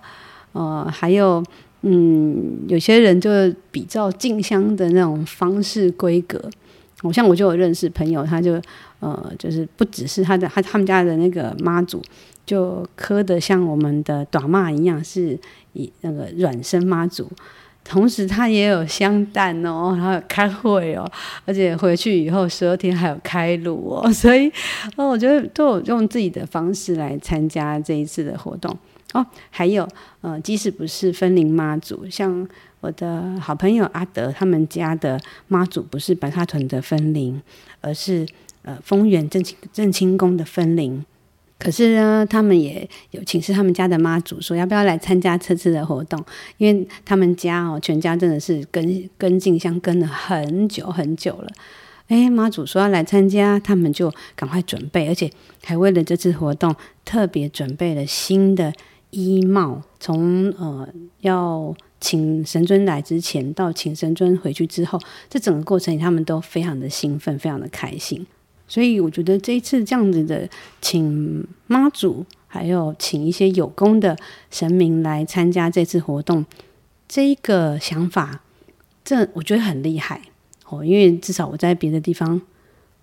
[0.52, 1.42] 呃，还有
[1.82, 3.30] 嗯，有些人就
[3.70, 6.40] 比较进香的那种方式规格。
[7.02, 8.60] 我像我就有认识朋友，他就
[9.00, 12.02] 呃，就是不只是他的他他们家的那个妈祖，
[12.46, 15.38] 就磕的像我们的短妈一样，是
[15.74, 17.28] 以那个软身妈祖。
[17.88, 21.10] 同时，他也有香蛋哦，还有开会哦，
[21.46, 24.52] 而且回去以后十二天还有开炉哦， 所以
[24.96, 28.76] 哦，我觉得都有用自己的方式来参加这一次的活动
[29.14, 29.24] 哦。
[29.50, 29.88] 还有，
[30.20, 32.46] 呃，即使不是分灵妈祖，像
[32.80, 37.40] 我的好朋友阿德他们家的妈祖，不是白沙屯的分灵，
[37.80, 38.26] 而是
[38.62, 41.04] 呃丰原正清正清宫的分灵。
[41.58, 46.24] 可是呢，他们也有请示他们家的妈祖，说要不要来参加这次的活动，
[46.56, 51.48] 因为他们家哦，全家真的是跟跟进香跟了很久很久了。
[52.06, 55.30] 诶，妈祖说要来参加，他们就赶快准备，而且
[55.64, 58.72] 还为了这次活动特别准备了新的
[59.10, 59.82] 衣帽。
[60.00, 60.88] 从呃
[61.20, 68.24] 要请神尊来之前，到请神尊回去之后，这整个过程他们都非常的兴奋，非常的开心。
[68.68, 70.46] 所以我觉得这一次这样子的，
[70.82, 74.14] 请妈祖，还有请一些有功的
[74.50, 76.44] 神明来参加这次活动，
[77.08, 78.42] 这一个想法，
[79.02, 80.20] 这我觉得很厉害
[80.68, 80.84] 哦。
[80.84, 82.38] 因为至少我在别的地方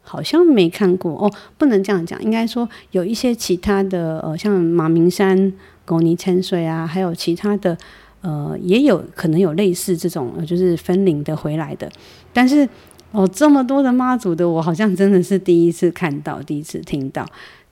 [0.03, 5.51] 好像没看过哦，不能这样讲，应该说有一些其他的呃，像马明山、
[5.83, 7.75] 狗泥千岁啊，还有其他的
[8.21, 11.91] 呃，也有可能有类似这种就是分灵的回来的，
[12.31, 12.69] 但是。
[13.11, 17.25] 哦，这么多的妈祖的，我好像真的是第一次看到，第一次听到。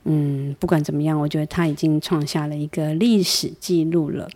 [0.06, 4.30] 嗯，不管怎么样，我觉得他已经创下了一个历史记录了。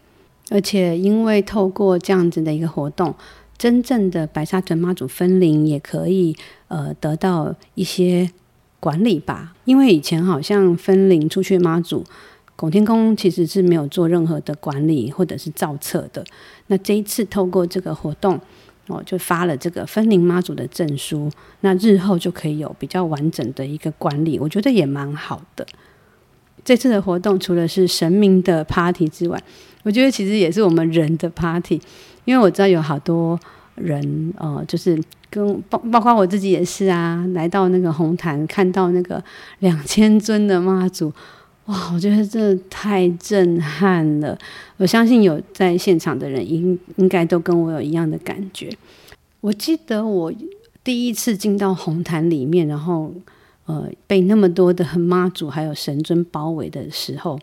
[0.49, 3.13] 而且，因为透过这样子的一个活动，
[3.57, 6.36] 真正的白沙屯妈祖分灵也可以
[6.67, 8.29] 呃得到一些
[8.79, 9.55] 管理吧。
[9.63, 12.03] 因为以前好像分灵出去妈祖，
[12.55, 16.23] 拱天宫其实是没有做任何的管理或者是造册的。
[16.67, 18.38] 那这一次透过这个活动。
[18.88, 21.30] 哦，就发了这个分灵妈祖的证书，
[21.62, 25.65] 那日后就可以有比较完整的一个管理，我觉得也蛮好的。
[26.63, 29.41] 这次的活动除了是神明的 party 之外，
[29.84, 31.82] 我觉得其实也是我们人的 party，
[32.26, 33.39] 因为我知道有好多
[33.76, 39.23] 人，呃，就是跟包包括我自己也是啊，来到那个红坛看到那个
[39.60, 41.12] 两千尊的妈祖。
[41.67, 44.38] 哇，我觉得这太震撼了！
[44.77, 48.69] 我相信有在现场的人应应该都跟我有一样的感觉。
[49.41, 50.34] 我记得我
[50.84, 53.13] 第一次进到红毯里面，然后
[53.65, 57.38] 呃被那么多的妈祖还有神尊包围的时候，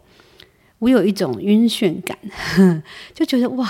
[0.79, 2.19] 我有一种晕眩感，
[3.13, 3.69] 就觉得哇，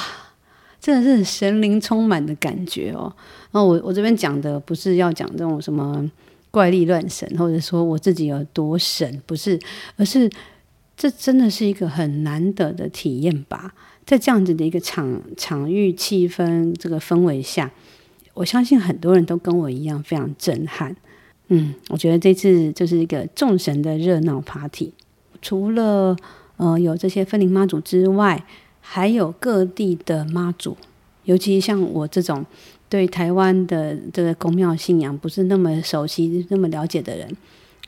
[0.81, 3.12] 真的是神灵充满的感觉哦。
[3.51, 6.09] 然后我我这边讲的不是要讲这种什么
[6.55, 9.59] 怪力乱神，或者说我自己有多神，不是，
[9.97, 10.31] 而是
[10.97, 13.75] 这真的是一个很难得的体验吧。
[14.07, 17.73] 在这样子的一个场场域气氛这个氛围下，
[18.35, 20.95] 我相信很多人都跟我一样非常震撼。
[21.49, 24.93] 嗯，我觉得这次就是一个众神的热闹 party，
[25.43, 26.17] 除了
[26.59, 28.47] 呃有这些分灵妈祖之外，
[28.81, 30.77] 还有各地的妈祖，
[31.25, 32.47] 尤其像我这种
[32.94, 37.28] 对台湾的这个宫庙信仰不是那么熟悉、那么了解的人，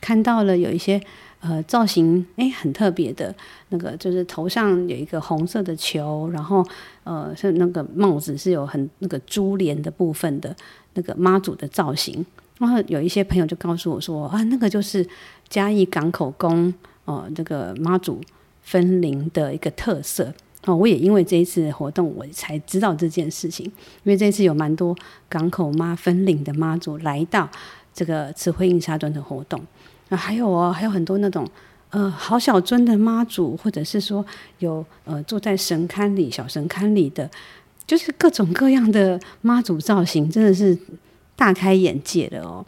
[0.01, 1.01] 看到了有一些。
[1.39, 3.33] 呃，造型诶很特别的，
[3.69, 6.65] 那个就是头上有一个红色的球，然后
[7.03, 10.53] 呃，是那个帽子是有很那个珠帘的部分的
[10.95, 12.25] 那个妈祖的造型。
[12.57, 15.07] 然后有一些朋友就告诉我说啊，那个就是
[15.47, 16.73] 嘉义港口宫
[17.05, 18.19] 哦、呃，这个妈祖
[18.63, 20.33] 分灵的一个特色
[20.67, 20.75] 哦。
[20.75, 24.95] 我也因为这一次活动，我才知道这件事情，因为这一次有蛮多
[25.27, 27.49] 港口妈分领的妈祖来到
[27.93, 29.61] 这个慈惠印沙墩的活动。
[30.09, 31.45] 啊，还有哦，还有很多那种
[31.89, 34.25] 呃，好小尊的妈祖，或者是说
[34.59, 37.29] 有呃坐在神龛里、小神龛里的，
[37.85, 40.77] 就是各种各样的妈祖造型，真的是
[41.35, 42.65] 大开眼界的哦。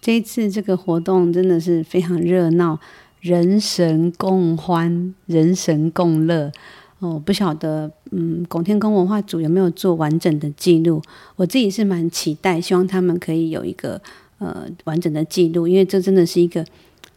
[0.00, 2.78] 这一次这个活动真的是非常热闹，
[3.20, 6.52] 人神共欢，人神共乐
[6.98, 7.20] 哦。
[7.24, 11.02] 不晓得嗯，拱天宫文化组有没有做完整的记录？
[11.36, 14.00] 我自己是蛮期待，希望他们可以有一个。
[14.38, 16.62] 呃，完整的记录，因为这真的是一个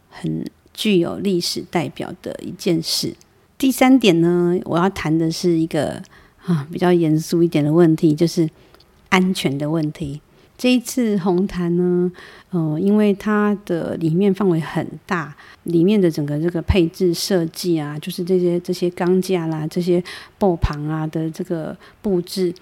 [0.08, 3.14] 很具有历史代表的一件事。
[3.58, 6.02] 第三点呢，我要谈的是一个
[6.46, 8.48] 啊比较严肃一点的问题，就是
[9.10, 10.22] 安全的问题。
[10.60, 12.12] 这一次红毯呢，
[12.50, 20.04] 呃，因为它的里面范围很大，里面的整个这个配置设计啊，就是这些这些钢架啦，这些
[20.38, 22.52] 布棚啊的这个布置，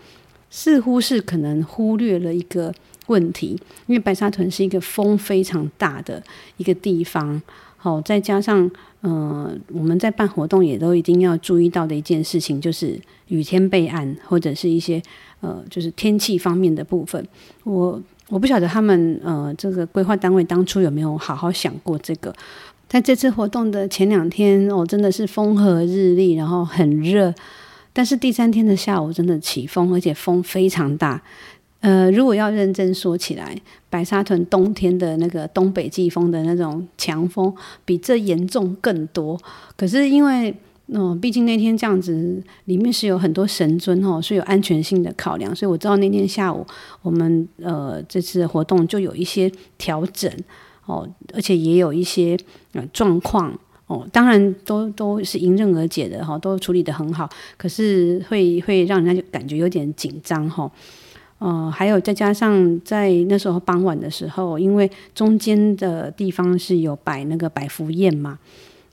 [0.49, 2.73] 似乎是可能忽略了一个。
[3.09, 6.23] 问题，因为白沙屯是一个风非常大的
[6.59, 7.41] 一个地方，
[7.79, 15.03] 好，再加上呃，我们在办活动也都一定要注意到的一件事情，就是雨天备案或者是一些
[15.41, 17.27] 呃，就是天气方面的部分。
[17.65, 22.35] 我我不晓得他们呃，这个规划单位当初有没有好好想过这个。
[22.89, 27.35] 在这次活动的前两天，哦，真的是风和日丽，然后很热，
[27.93, 31.23] 但是第三天的下午真的起风，而且风非常大。
[31.81, 33.55] 呃，如果要认真说起来，
[33.91, 39.39] 白沙屯冬天的那个东北季风的那种强风，比这严重更多。
[39.77, 40.53] 可是因为，
[40.91, 46.67] 嗯、毕竟那天这样子，里面是有很多神尊哦，是有安全性的考量，所以我知道那天下午
[47.03, 50.33] 我们呃这次活动就有一些调整
[50.87, 52.39] 哦，而且也有一些
[52.73, 53.53] 呃状况
[53.87, 57.29] 哦，当然都都是迎刃而解的哈，都处理得很好。
[57.57, 60.71] 可是会会让人家就感觉有点紧张哈。
[61.39, 68.39] 呃，还有再加上在那时候傍晚的时候，因为中间的地方是有摆那个百福宴嘛，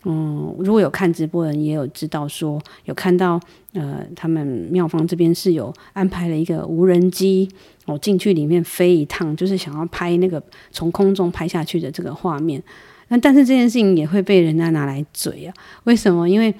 [0.05, 3.39] 嗯，如果有看直播的人也有知道说，有看到
[3.73, 7.49] 呃，他们庙方这边是有安排了一个无人机，
[7.85, 10.41] 我、哦、进去里面飞一趟，就是想要拍那个
[10.71, 12.61] 从空中拍下去的这个画面。
[13.07, 15.53] 那但是这件事情也会被人家拿来嘴啊？
[15.83, 16.29] 为什么？
[16.29, 16.53] 因为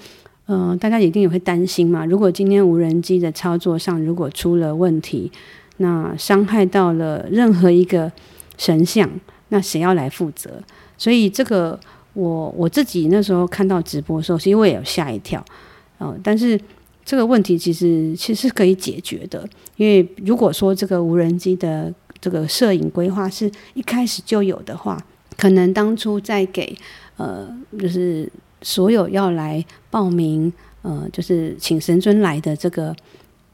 [0.48, 5.32] 嗯、呃，大家一定也会担心嘛，如果今天无人机的操作上如果出了问题。
[5.78, 8.10] 那伤害到了任何一个
[8.58, 9.10] 神像，
[9.50, 10.64] 那谁要来负责？
[10.98, 11.78] 所以这个
[12.16, 15.46] 我我自己那时候看到直播的时候，其实我也有吓一跳，
[16.00, 16.60] 呃，但是
[17.06, 24.98] 这个问题其实其实是可以解决的，因为如果说这个无人机的这个摄影规划是一开始就有的话，
[25.38, 26.76] 可能当初在给
[27.18, 27.48] 呃，
[27.78, 30.52] 就是所有要来报名，
[30.82, 32.96] 呃，就是请神尊来的这个。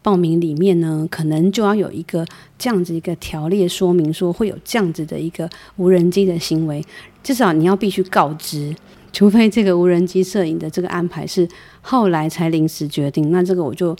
[0.03, 2.25] 报名里面呢，可能就要有一个
[2.57, 6.83] 这样子一个条例说明，说会有这样子的一个无人机的行为，
[7.23, 8.75] 至少你要必须告知，
[9.13, 11.47] 除非这个无人机摄影的这个安排是
[11.81, 13.95] 后来才临时决定，那这个我就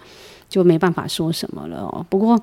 [0.49, 2.05] 就没办法说什么了哦。
[2.09, 2.41] 不过，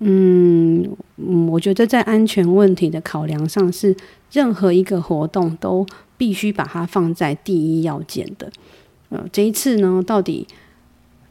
[0.00, 3.96] 嗯嗯，我觉得在安全问题的考量上，是
[4.32, 5.86] 任何一个活动都
[6.16, 8.50] 必须把它放在第一要件的。
[9.08, 10.46] 呃，这一次呢，到底？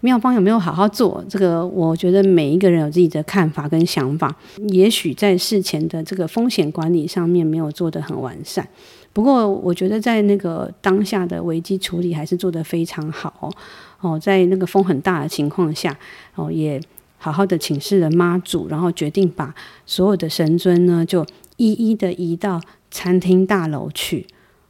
[0.07, 1.21] 庙方有没有好好做？
[1.27, 4.33] 这个我觉得每一个人有自己的看法跟想法。
[4.69, 8.65] 也许在事前的这个风险管理上面没有做得很完善，
[9.11, 13.51] 不过我觉得在那个当下的危机处理还是做得非常好
[13.99, 14.17] 哦。
[14.17, 15.93] 在那个风很大的情况下，
[16.35, 16.79] 哦，也
[17.17, 19.53] 好好的请示了妈祖，然后决定把
[19.85, 21.25] 所有的神尊呢就
[21.57, 24.25] 一一的移到餐厅大楼去。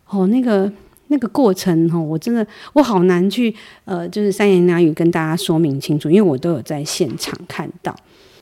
[0.09, 0.71] 哦，那个
[1.07, 3.53] 那个过程哦，我真的我好难去
[3.85, 7.95] 呃，就是三言两语跟大家说明清楚，因为我都有在现场看到，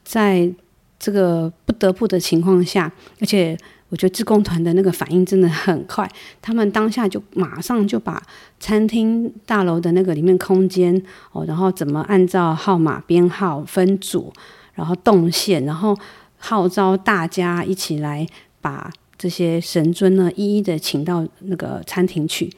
[0.03, 0.51] 在
[0.99, 3.57] 这个不得不的情况下，而且。
[3.89, 6.09] 我觉得志工团的那个反应真的很快，
[6.41, 8.21] 他们当下就马上就把
[8.59, 10.99] 餐厅大楼的那个里面空间
[11.31, 14.33] 哦，然后怎么按照号码编号分组，
[14.73, 15.95] 然后动线，然后
[16.37, 18.25] 号召大家一起来
[18.59, 22.49] 把这些神尊呢一一的请到那个餐厅去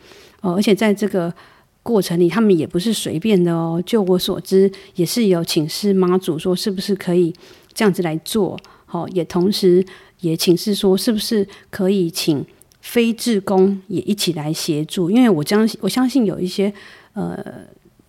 [0.41, 1.33] 哦，而且在这个
[1.83, 7.33] 过程里，他们也不是随便的哦，就我所知，也是有请示妈祖说是不是可以
[7.73, 9.85] 这样子来做，好，也同时。
[10.21, 12.43] 也请示说，是不是可以请
[12.81, 15.11] 非志工也一起来协助？
[15.11, 16.73] 因为我相信，我相信有一些
[17.13, 17.37] 呃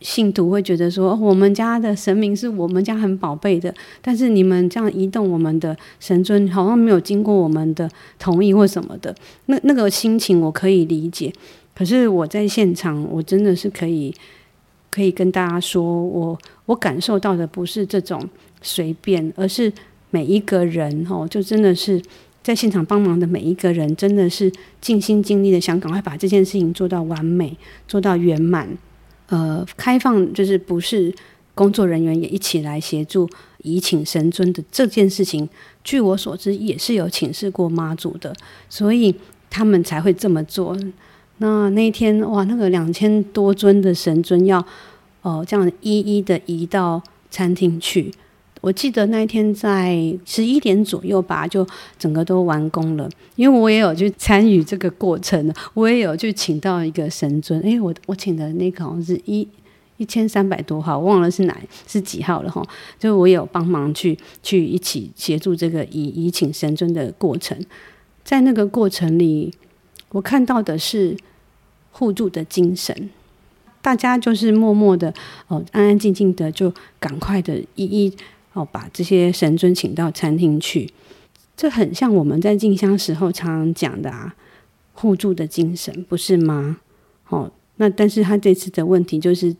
[0.00, 9.14] 信徒会觉得说，我们家的神明是我们家很宝贝的，但是你们这样移动我们的神尊，好像没有经过我们的同意或什么的，
[9.46, 11.32] 那那个心情我可以理解。
[11.74, 14.14] 可是我在现场，我真的是可以
[14.90, 18.28] 可以跟大家说，我我感受到的不是这种
[18.62, 19.72] 随便，而是。
[20.10, 22.00] 每一个人哦，就真的是
[22.42, 27.54] 在现场帮忙的每一个人，真的是尽心尽力的想赶快把这件事情做到完美，
[27.86, 28.66] 做到圆满。
[29.28, 31.14] 呃，开放就是不是
[31.54, 33.28] 工作人员也一起来协助
[33.62, 35.48] 移请神尊的这件事情，
[35.82, 38.34] 据我所知也是有请示过妈祖的，
[38.68, 39.14] 所以
[39.50, 40.76] 他们才会这么做。
[41.38, 44.64] 那那一天哇，那个两千多尊的神尊要
[45.22, 48.10] 哦、这样一一的移到餐厅去。
[48.60, 53.08] 我记得那一天在十一点左右吧，就整个都完工了。
[53.36, 57.60] 因为我也有去参与这个过程，我也有去请到一个神尊。
[57.62, 59.46] 哎，我我请的那个好像是一
[59.96, 61.56] 一千三百多号，忘了是哪
[61.86, 62.60] 是几号了哈。
[62.98, 67.56] 就我有帮忙去去一起协助这个以以请神尊的过程。
[68.24, 69.54] 在那个过程里，
[70.10, 71.16] 我看到的是
[71.92, 73.08] 互助的精神，
[73.80, 75.14] 大家就是默默的
[75.46, 78.12] 哦，安安静静的，就赶快的一一。
[78.58, 80.90] 哦，把这些神尊请到餐厅去，
[81.56, 84.34] 这很像我们在进香时候常常讲的啊，
[84.94, 86.78] 互助的精神，不是吗？
[87.28, 89.54] 哦，那但是他这次的问题就是，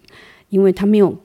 [0.49, 1.16] 因为他没有，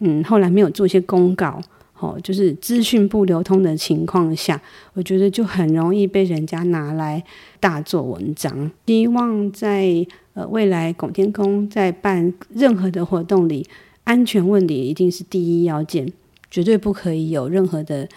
[0.00, 1.58] 嗯，后来没有做一些公告，
[1.98, 4.60] 哦，就是资讯不流通的情况下，
[4.92, 7.24] 我觉得就很容易被人家拿来
[7.58, 8.70] 大做文章。
[8.84, 13.66] 希望在呃未来拱天宫在办任何的活动里，
[14.04, 16.12] 安全问题一定是第一要件。
[16.54, 18.08] 绝对不可以有任何的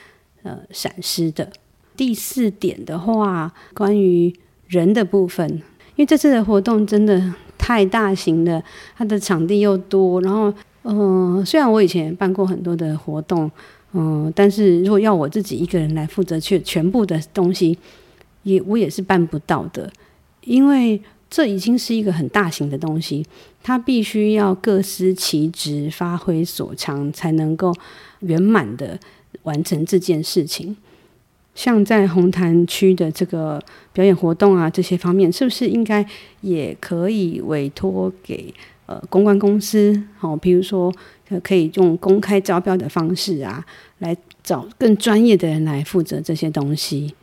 [0.43, 1.49] 呃闪失的。
[1.95, 4.31] 第四点的话，关于
[4.67, 8.63] 人的部分，因为这次的活动真的太大型了，
[8.95, 13.49] 它的场地又多，然后嗯、呃，虽然我以前办过很多的活动，
[13.93, 17.75] 嗯、但是如果要我自己一个人来负责去全部的东西，
[18.43, 19.91] 也我也是办不到的，
[20.43, 23.25] 因为这已经是一个很大型的东西，
[23.61, 27.73] 它必须要各司其职，发挥所长，才能够。
[28.21, 28.99] 圆满的
[29.43, 30.75] 完成这件事情，
[31.53, 33.61] 像在红毯区的这个
[33.93, 36.03] 表演活动啊，这些方面，是不是应该
[36.41, 38.51] 也可以委托给
[38.87, 40.01] 呃公关公司？
[40.17, 40.91] 好，比如说
[41.43, 43.63] 可以用公开招标的方式啊，
[43.99, 47.13] 来找更专业的人来负责这些东西。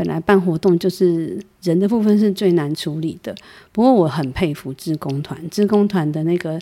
[0.00, 3.34] 本来办活动就是人的部分是最难处理的，
[3.70, 6.58] 不过我很佩服志工团，志工团的那个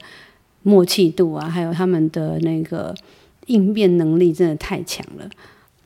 [0.65, 2.93] 默契度啊，还有他们的那个。
[3.49, 5.27] 应变能力真的太强了。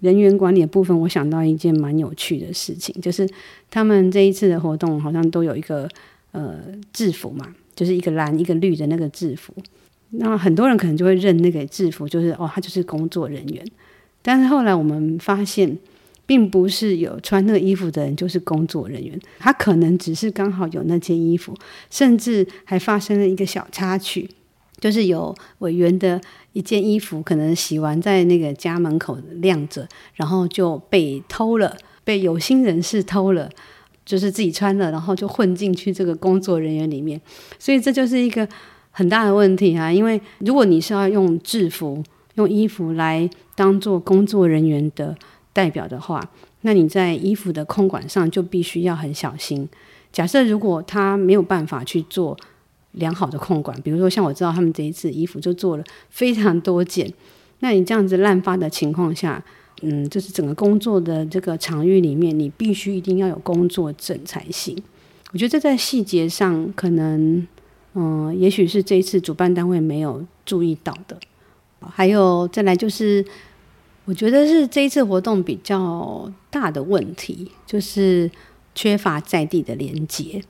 [0.00, 3.24] 人员管理的部分，我想到一件蛮有趣的事情，就是
[3.70, 5.88] 他们这一次的活动好像都有一个
[6.32, 6.56] 呃
[6.92, 9.54] 制服嘛，就是一个蓝一个绿的那个制服。
[10.10, 13.64] 那很多人可能就会认那个制服，就是哦，他就是工作人员。
[14.20, 15.78] 但是后来我们发现，
[16.32, 21.54] 并不是有穿那个衣服的人就是工作人员，他可能只是刚好有那件衣服，
[21.90, 24.30] 甚至还发生了一个小插曲，
[24.80, 26.18] 就是有委员的。
[26.54, 31.74] 一件衣服可能洗完在那个家门口晾着，然后就被偷了，
[32.04, 33.48] 被有心人士偷了，
[34.04, 37.18] 就是自己穿了，然后就混进去这个工作人员里面，
[37.58, 38.46] 所以这就是一个
[38.90, 39.90] 很大的问题啊！
[39.90, 42.04] 因为如果你是要用制服、
[42.34, 45.16] 用衣服来当做工作人员的
[45.52, 46.30] 代表的话，
[46.62, 49.68] 那你在衣服的控管上就必须要很小心。
[50.12, 52.36] 假设如果他没有办法去做。
[52.96, 57.10] 良好的控管，比如说像我知道他们这一次衣服就做了非常多件，
[57.60, 59.42] 那你这样子滥发的情况下，
[59.80, 64.76] 嗯，就是整个工作的这个场域里面，你必须一定要有工作证才行。
[65.32, 67.48] 我觉得这在细节上可能，
[67.94, 71.18] 嗯，也许是这一次主办单位没有注意到的。
[71.80, 73.24] 还有再来就是，
[74.04, 78.30] 我觉得是这一次活动比较大的问题，就是
[78.74, 80.42] 缺乏在地的连接。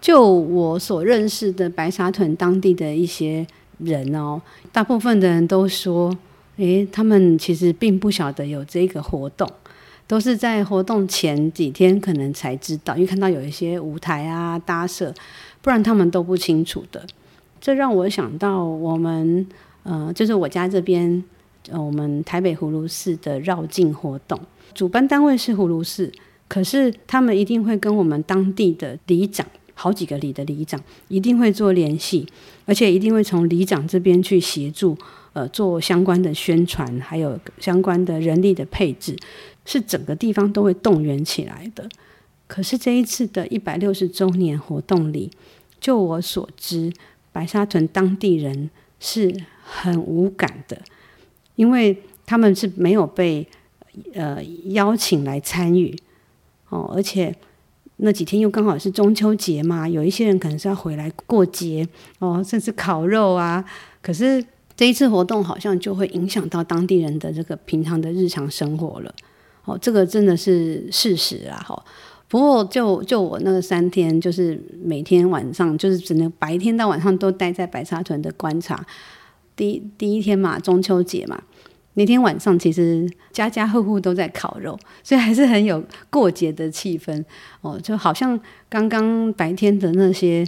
[0.00, 3.46] 就我所认识的白沙屯当地的一些
[3.78, 6.14] 人哦，大部分的人都说，
[6.56, 9.50] 诶，他们其实并不晓得有这个活动，
[10.06, 15.14] 都是在活动前几天可能才知道，因为看到有一些舞台啊搭设，
[15.62, 17.02] 不然他们都不清楚的。
[17.58, 19.46] 这让我想到我们，
[19.84, 21.24] 呃，就是我家这边，
[21.70, 24.40] 呃，我们台北葫芦寺的绕境活动，
[24.74, 26.12] 主办单位是葫芦寺，
[26.48, 29.46] 可是他们一定会跟我们当地的里长。
[29.76, 32.24] 好几个里的里长一定会做联系，
[32.64, 34.96] 而且一定会从里长这边去协助，
[35.32, 39.16] 呃，做相关的宣传，还有相关的人力的配置，
[39.64, 41.88] 是整个地方都会动员起来的。
[42.46, 45.32] 可是这一次的一百六十周年活动里，
[45.80, 46.92] 就我所知，
[47.32, 49.34] 白沙屯当地人是
[49.64, 50.80] 很无感的，
[51.56, 53.46] 因为他们是没有被
[54.14, 55.96] 呃邀请来参与
[56.68, 57.34] 哦，而且。
[57.98, 61.86] 那几天又刚好是中秋节嘛，有一些人可能是要回来过节
[62.18, 63.64] 哦，甚至烤肉啊。
[64.02, 64.44] 可是
[64.74, 69.14] 这一次活动好像就会影响到当地人的这个平常的日常生活了。
[69.64, 71.56] 哦，这个真的是事实啊。
[71.64, 71.84] 哈，
[72.26, 78.84] 不过就就我那个三天，就是每天晚上，就是只能白天到晚上都待在白沙屯的观察。
[79.56, 81.42] 第第一天嘛，中秋节嘛。
[81.96, 85.80] 那天晚上，其实家家户户都在烤肉，所以还是很有
[86.10, 87.24] 过节的气氛
[87.60, 87.78] 哦。
[87.80, 88.38] 就好像
[88.68, 90.44] 刚刚白天的那些，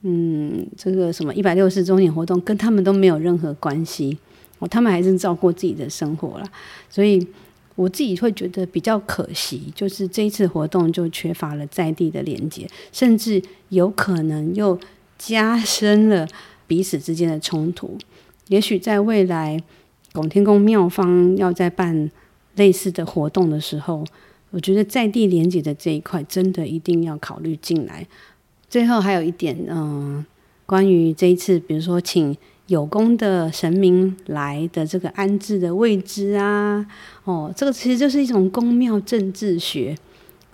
[0.00, 4.16] 嗯，这个什么一百六十周年活动，跟他们都没有任何关系
[4.58, 4.66] 哦。
[4.66, 6.46] 他们还是照顾自己的生活了。
[6.88, 7.26] 所以
[7.74, 14.80] 我自己会觉得比较可惜，就是这一次活动就缺乏了在地的连接，甚至有可能又
[15.18, 16.26] 加深了
[16.66, 17.98] 彼此之间的冲突。
[18.48, 19.62] 也许在未来。
[20.12, 22.10] 拱天宫庙方要在办
[22.54, 24.02] 类似的活动的时候，
[24.50, 28.06] 我觉得在地连结的这一块真的一定要考虑进来。
[28.66, 30.24] 最后还有一点，嗯、
[30.64, 32.34] 关于这一次，比如说请
[32.68, 36.86] 有功的神明来的这个安置的位置啊，
[37.24, 39.94] 哦，这个其实就是一种宫庙政治学，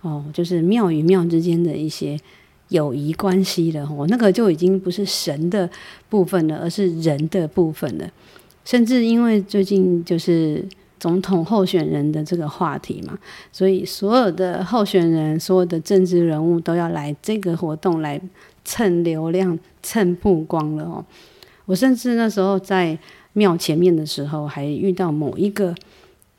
[0.00, 2.18] 哦，就是庙与庙之间的一些
[2.72, 3.88] 友谊关系了。
[3.90, 5.70] 我，那个就已经不是神的
[6.08, 8.10] 部分了，而是人的部分了。
[8.64, 10.64] 甚至因为最近就是
[10.98, 13.18] 总统候选人的这个话题嘛，
[13.52, 18.20] 所以所有的候选人、所有的政治人物都要来这个活动来
[18.64, 21.04] 蹭流量、蹭曝光了哦。
[21.64, 22.96] 我甚至那时候在
[23.32, 25.74] 庙前面的时候，还遇到某一个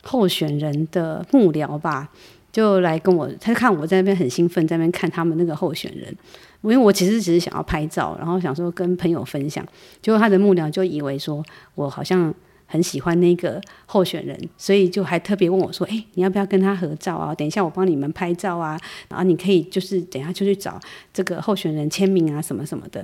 [0.04, 2.10] 候选人的幕僚吧，
[2.54, 6.16] 就来跟我，他看我在那边很兴奋，在那边看他们那个候选人。
[6.62, 9.62] 因为我其实只是想要拍照，然后想说跟朋友分享，
[10.02, 11.44] 结果他的幕僚就以为说
[11.76, 12.34] 我好像
[12.66, 17.36] 很喜欢那个候选人，所以就还特别问我说：“哎，你要不要跟他合照啊？
[17.36, 18.80] 等一下我帮你们拍照啊，
[19.10, 20.80] 然后你可以就是等一下就去找
[21.12, 23.04] 这个候选人签名啊，什么什么的。”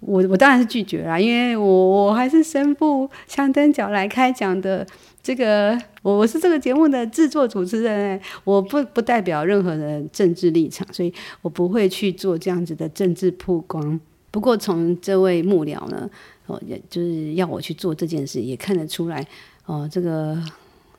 [0.00, 4.86] 我我当然是拒绝了，因为我我还是身负香灯脚来开讲的。
[5.24, 11.10] 这个我我是这个节目的制作主持人，我不不代表任何的政治立场，所以
[11.40, 13.98] 我不会去做这样子的政治曝光。
[14.30, 16.10] 不过从这位幕僚呢，
[16.44, 19.26] 哦，也就是要我去做这件事，也看得出来，
[19.64, 20.38] 哦，这个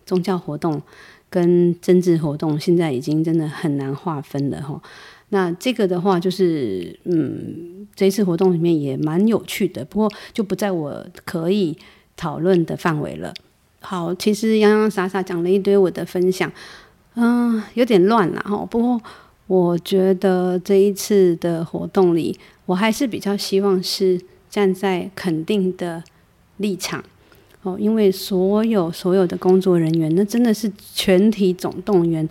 [0.07, 0.81] 宗教活动
[1.29, 4.81] 跟政治活动现在已经真的很难划分了哈。
[5.29, 11.77] 那这个的话，就是嗯，这一次活动里面也蛮有趣的，不过就不在我可以
[12.17, 13.31] 讨论的范围了。
[13.85, 16.51] 好，其实洋洋洒洒讲了一堆我的分享，
[17.13, 18.65] 嗯，有点乱了哈。
[18.65, 18.99] 不过
[19.45, 24.19] 我觉得这一次的活动里，我还是比较希望是
[24.49, 26.03] 站在肯定的
[26.57, 27.03] 立场
[27.61, 32.27] 哦，因为所有所有的工作人员，那真的是全体总动员，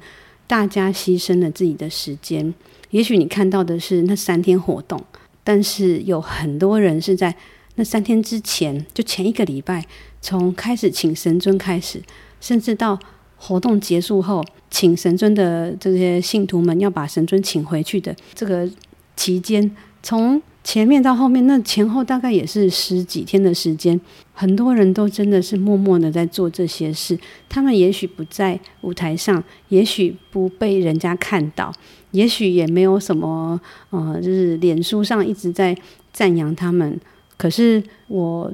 [0.49, 2.53] 大家牺牲了自己的时间。
[2.91, 5.01] 也许你看到的是那三天活动，
[5.45, 7.33] 但是有很多人是在
[7.77, 9.87] 那三天之前，就前一个礼拜。
[10.25, 12.03] 从开始请神尊开始，
[12.41, 12.99] 甚至到
[13.37, 18.67] 活动结束后，请神尊的这些信徒们要把神尊请回去的这个
[19.15, 19.71] 期间，
[20.03, 24.01] 从前面到后面，那前后大概也是十几天的时间，
[24.33, 27.19] 很多人都真的是默默的在做这些事。
[27.51, 31.71] 他们也许不在舞台上，也许不被人家看到，
[32.13, 33.61] 也许也没有什么，
[33.91, 35.77] 呃，就是脸书上一直在
[36.15, 36.99] 赞扬他们。
[37.37, 38.51] 可是我。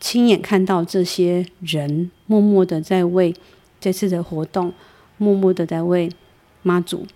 [0.00, 3.34] 亲眼看到这些人默默的在为
[3.80, 4.72] 这次的活动，
[5.16, 6.10] 默默的在为
[6.62, 7.06] 妈祖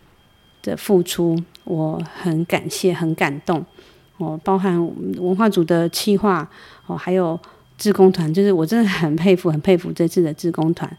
[0.63, 3.65] 的付出，我很感谢，很感动。
[4.19, 4.85] 哦，包含
[5.19, 6.51] 文化组的企划，
[6.87, 7.39] 哦，还有
[7.77, 10.91] 志工团，就是我真的很佩服，很佩服这次的志工团。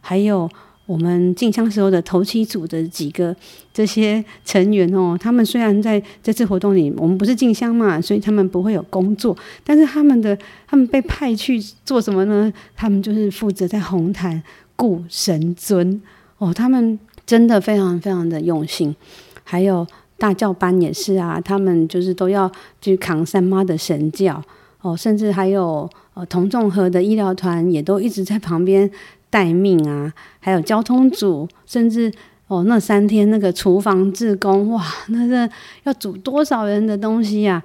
[0.00, 0.48] 还有
[0.88, 3.36] 我们进香时候的头七组的几个
[3.74, 10.36] 这些成员哦，他们虽然在这次活动里，我们不是进香嘛，所以他们不会有工作，但是他们的
[10.66, 12.50] 他们被派去做什么呢？
[12.74, 14.42] 他们就是负责在红毯
[14.74, 16.00] 顾神尊
[16.38, 18.96] 哦，他们真的非常非常的用心，
[19.44, 19.86] 还有。
[20.20, 24.42] 大教班也是啊，他们就是都要去扛三妈的神教
[24.80, 28.90] 哦，甚至还有呃同众和的医疗团也都一直在旁边
[29.30, 32.12] 待命啊，还有交通组，甚至
[32.46, 35.48] 哦那三天那个厨房自工哇，那个
[35.84, 37.62] 要煮多少人的东西呀？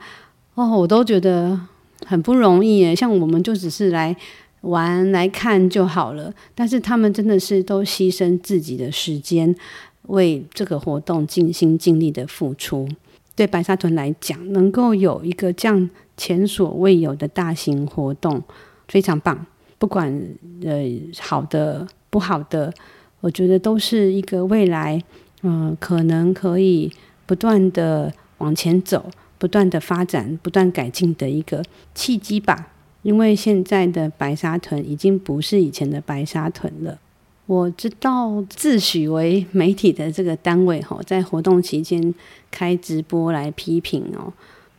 [0.55, 1.59] 哦，我都觉得
[2.05, 2.95] 很不容易耶。
[2.95, 4.15] 像我们就只是来
[4.61, 9.55] 玩来看就好了，但是他们真的是都牺牲自己的时间。
[10.07, 12.89] 为这个活动尽心尽力的付出，
[13.37, 18.43] 对白沙屯来讲，能够有一个这样前所未有的大型活动，
[18.89, 19.45] 非常棒。
[19.77, 20.11] 不管
[20.63, 20.83] 呃
[21.19, 22.73] 好的不好的，
[23.21, 25.01] 我觉得都是一个未来，
[25.41, 26.91] 嗯、可能可以
[27.25, 29.05] 不断的往前走，
[29.37, 31.63] 不断的发展，不断改进的一个
[31.93, 32.69] 契机吧。
[33.01, 36.97] 因为现在的白沙屯已经不是以前的白沙屯了。
[37.45, 42.15] 我知道自诩为媒体的这个单位吼，在活动期间
[42.49, 44.31] 开直播来批评哦，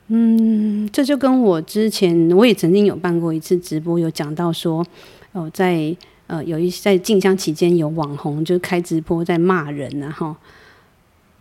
[0.09, 4.85] 嗯，这就跟我之前我也曾经有办过一次直播，有讲到说
[5.33, 5.97] 哦，在
[6.27, 10.37] 呃有一在进香期间有网红就开直播在骂人然后，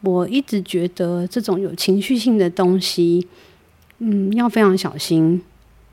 [0.01, 3.27] 我一直觉得这种有情绪性的东西，
[3.99, 5.41] 嗯，要非常小心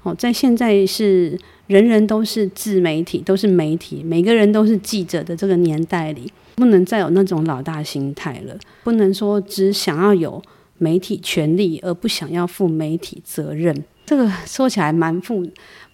[0.02, 1.38] 哦，在现在是。
[1.70, 8.58] 人人都是自媒体，都是媒体，每个人都是记者的这个年代里，不能再有那种老大心态了。
[8.82, 10.42] 不能说只想要有
[10.80, 13.84] 媒体权利，而不想要负媒体责任。
[14.06, 15.46] 这个说起来蛮复，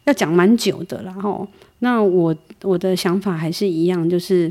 [0.05, 1.03] 要讲蛮久的。
[1.03, 1.47] 然后，
[1.81, 4.51] 那我我的想法还是一样，就是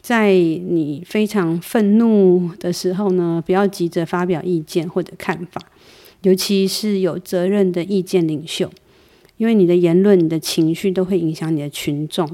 [0.00, 5.60] 在你非常愤怒的时候呢，不要急着发表意见或者看法，
[6.22, 8.70] 尤其是有责任的意见领袖。
[9.36, 12.26] 因为你的言论、你的情绪都会影响你的群众，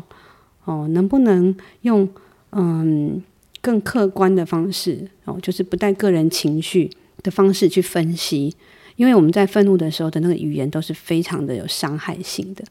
[0.64, 2.08] 哦，能不能用
[2.50, 3.20] 嗯
[3.60, 6.88] 更客观的方式哦，就是不带个人情绪
[7.22, 8.54] 的方式去分析？
[8.96, 12.62] 因为我们在愤怒的时候的那个语言都是非常的有伤害性的，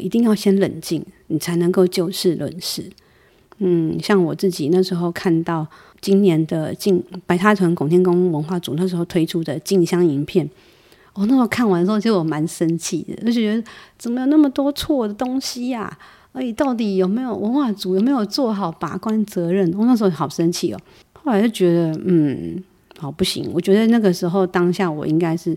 [0.00, 2.90] 一定要先冷静，你才能够就事论事。
[3.58, 5.66] 嗯，像我自己那时候看到
[6.00, 10.48] 今年的进白沙屯拱天宫文化组那时候推出的进香影片。
[11.14, 13.64] 我、那时候看完之后，其实我蛮生气的，就觉得
[13.96, 15.98] 怎么有那么多错的东西呀、啊？
[16.32, 19.72] 而且到底有没有文化组有没有做好把关责任？
[19.78, 20.78] 我、那时候好生气哦。
[21.14, 22.62] 后来就觉得，嗯，
[22.98, 23.50] 好不行。
[23.52, 25.56] 我觉得那个时候当下我应该是，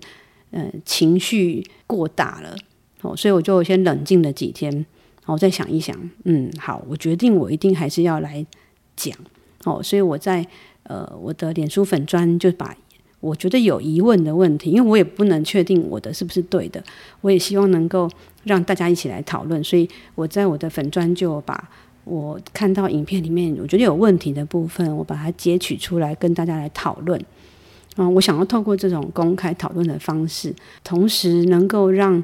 [0.51, 2.55] 呃，情绪过大了，
[3.01, 4.85] 哦，所以我就先冷静了几天，然
[5.25, 8.45] 后再想一想，嗯，好，我决定我一定还是要来
[8.95, 9.17] 讲，
[9.65, 10.45] 哦，所以我在
[10.83, 12.75] 呃我的脸书粉专就把。
[13.21, 16.81] 我觉得有疑问的问题，因为我也不能确定我的是不是对的，
[17.19, 18.09] 我也希望能够
[18.45, 19.85] 让大家一起来讨论，所以
[20.15, 21.69] 我在我的粉专就把
[22.09, 27.23] 我看到影片里面我觉得有问题的部分，我把它截取出来跟大家来讨论。
[27.97, 30.53] 嗯，我想要透过这种公开讨论的方式，
[30.83, 32.23] 同时能够让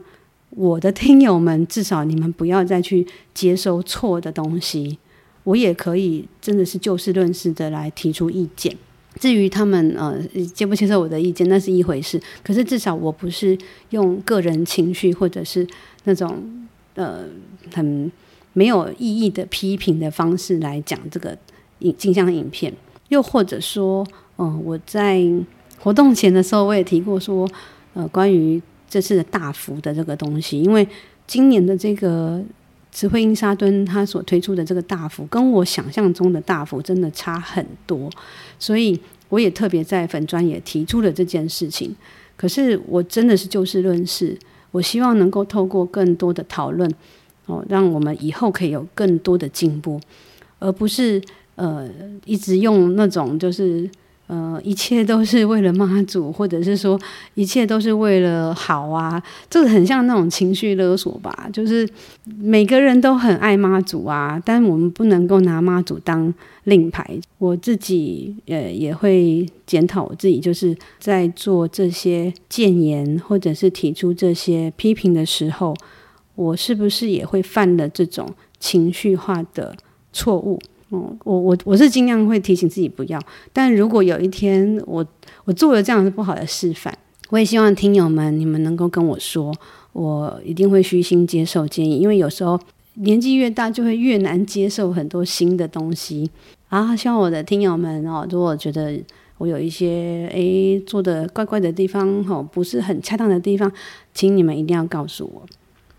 [0.51, 4.97] 我的听友们至少你们不要再去接收错的东西，
[5.43, 8.75] 我也可以真的是就事论事的来提出意见。
[9.19, 10.21] 至于他们呃
[10.53, 12.21] 接不接受我的意见，那是一回事。
[12.43, 13.57] 可是至少我不是
[13.89, 15.67] 用个人情绪或者是
[16.03, 17.25] 那种呃
[17.73, 18.11] 很
[18.55, 21.37] 没有意义的批评的方式来讲这个
[21.79, 22.73] 影镜像影片。
[23.09, 24.03] 又或者说，
[24.37, 25.21] 嗯、我在
[25.77, 27.47] 活动前的时候，我也提过说，
[27.93, 30.87] 呃，关于这次的大幅的这个东西，因为
[31.27, 32.43] 今年的这个。
[32.91, 38.09] 词汇英沙敦他所推出的这个大幅，跟我想象中的大幅真的差很多，
[38.57, 38.97] 所以
[39.27, 41.93] 我也特别在粉专也提出了这件事情。
[42.37, 44.39] 可是我真的是就事论事，
[44.71, 46.89] 我希望能够透过更多的讨论，
[47.45, 49.99] 哦，让我们以后可以有更多的进步，
[50.59, 51.21] 而不是
[51.55, 51.89] 呃
[52.25, 53.89] 一直用那种就是。
[54.27, 56.99] 呃，一切都是为了妈祖，或者是说
[57.35, 59.21] 一切都是为了好啊，
[59.51, 61.47] 这个很像那种情绪勒索吧。
[61.53, 61.87] 就是
[62.39, 66.33] 每个人都很爱妈祖啊，但我们不能够拿妈祖当
[66.63, 67.07] 令牌。
[67.37, 75.71] 我自己呃也会检讨我自己，就是在做这些谏言或者是提出这些批评的时候，
[76.36, 78.29] 我是不是也会犯了这种
[78.59, 79.75] 情绪化的
[80.13, 80.59] 错误？
[80.89, 83.19] 哦，我我我是尽量会提醒自己不要，
[83.51, 85.05] 但如果有一天我
[85.45, 86.95] 我做了这样子不好的示范，
[87.29, 89.51] 我也希望听友们你们能够跟我说，
[89.93, 92.59] 我一定会虚心接受建议，因为有时候
[92.95, 96.29] 年纪越大就会越难接受很多新的东西。
[96.67, 98.99] 啊，希望我的听友们哦，如果觉得
[99.39, 103.71] 我有一些诶做的怪怪的地方，吼，不是很恰当的地方，
[104.13, 105.43] 请你们一定要告诉我。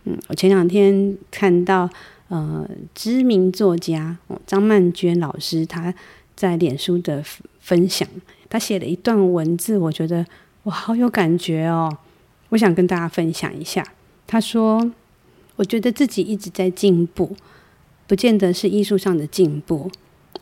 [0.06, 1.88] 嗯，我前两天看到
[2.28, 5.92] 呃知名作家张曼娟老师他
[6.34, 7.22] 在脸书的
[7.60, 8.08] 分享，
[8.48, 10.24] 他写了一段文字，我觉得
[10.62, 11.96] 我好有感觉哦，
[12.50, 13.86] 我想跟大家分享一下。
[14.26, 14.92] 他说
[15.56, 17.36] ：“我觉得自己一直在进步，
[18.06, 19.90] 不见得是艺术上的进步，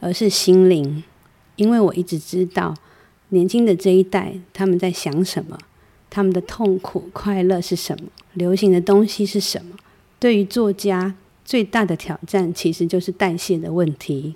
[0.00, 1.04] 而是心灵。
[1.56, 2.74] 因为我一直知道，
[3.28, 5.58] 年轻的这一代他们在想什么，
[6.14, 9.74] 他们的痛苦、快乐是什么，流行的东西是什么。
[10.20, 14.32] 对于作家最大的挑战，其实就是代谢的问题。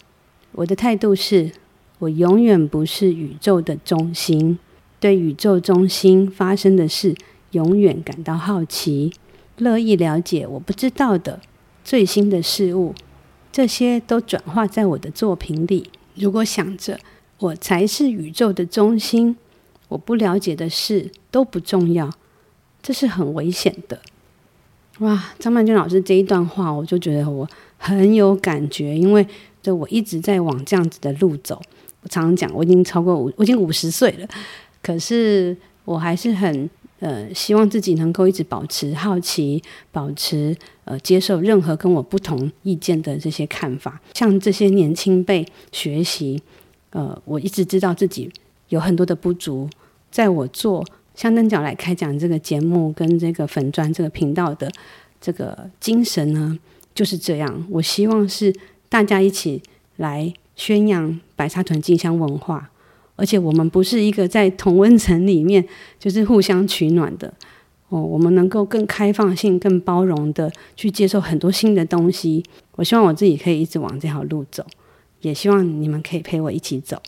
[0.50, 1.52] 我的态度是，
[2.00, 4.58] 我永远不是宇宙的中心，
[4.98, 7.14] 对宇宙中心发生的事，
[7.52, 9.12] 永远感到好奇。”
[9.58, 11.40] 乐意了解我不知道的
[11.84, 12.92] 最新的事物，
[13.52, 15.88] 这些都转化在我的作品里。
[16.16, 16.98] 如果想着
[17.38, 19.36] 我才是宇宙的中心，
[19.88, 22.10] 我不了解的事都不重要，
[22.80, 24.00] 这是很危险的。
[25.00, 29.26] 哇，张曼娟老师这一段话，我就觉得我很有感觉，因为
[29.62, 31.60] 这我一直在往这样子的路走。
[32.02, 34.28] 我常常讲，我已经超过五，我已经五十岁了，
[34.82, 36.70] 可是我还是很。
[37.00, 39.62] 呃，希望自己能够一直保持好奇，
[39.92, 40.52] 保持
[40.84, 46.42] 呃接受任何跟我不同意见的这些看法，向这些年轻辈学习。
[46.90, 48.28] 呃，我一直知道自己
[48.68, 49.68] 有很多的不足，
[50.10, 54.70] 在我做香灯角来开讲这个节目跟这个粉砖这个频道的
[55.20, 56.58] 这个精神呢，
[56.94, 57.66] 就是这样。
[57.70, 58.54] 我希望是
[58.88, 59.62] 大家一起
[59.96, 62.70] 来宣扬白沙屯进香文化。
[63.16, 65.66] 而且我们不是一个在同温层里面
[65.98, 67.34] 就是互相取暖的
[67.88, 72.44] 哦，我们能够更开放性、更包容的去接受很多新的东西。
[72.76, 74.64] 我希望我自己可以一直往这条路走，
[75.22, 77.02] 也希望你们可以陪我一起走。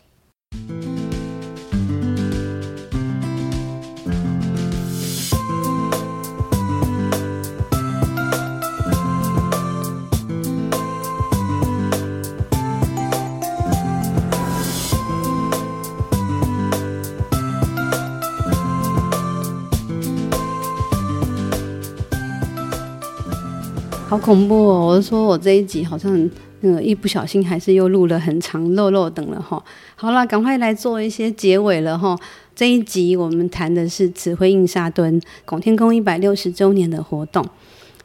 [24.11, 24.87] 好恐怖哦！
[24.89, 26.29] 我说我这一集好像
[26.63, 29.65] 那个一不小心还是又录了很长漏漏等了哈。
[29.95, 32.19] 好了，赶快来做一些结尾了哈。
[32.53, 37.47] 这一集我们谈的是慈晖印沙墩拱天宫一百六十周年的活动。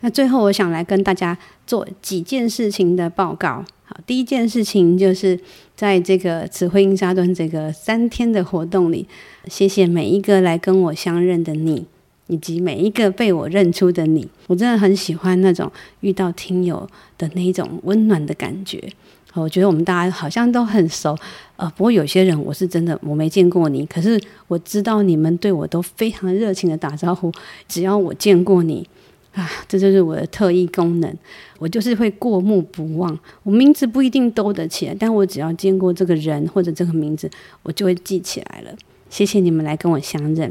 [0.01, 1.35] 那最后我想来跟大家
[1.65, 3.65] 做几件事情的报告。
[3.85, 5.39] 好，第一件事情就是
[5.75, 9.07] 在这个慈晖印沙墩这个三天的活动里，
[9.47, 11.87] 谢谢每一个来跟我相认的你。
[12.27, 18.81] 以及每一个被我认出的你，我真的很喜欢那种遇到听友的那一种温暖的感觉。
[19.33, 21.13] 我觉得我们大家好像都很熟，
[21.57, 24.17] 呃，不过有些人我是真的我没见过你，可是
[24.47, 27.29] 我知道你们对我都非常热情的打招呼。
[27.67, 28.87] 只要我见过你
[29.33, 31.13] 啊，这就是我的特异功能，
[31.59, 33.19] 我就是会过目不忘。
[33.43, 37.29] 我名字不一定兜得起来，但我只要见过这个人或者这个名字，
[37.63, 38.71] 我就会记起来了。
[39.09, 40.49] 谢谢你们来跟我相认。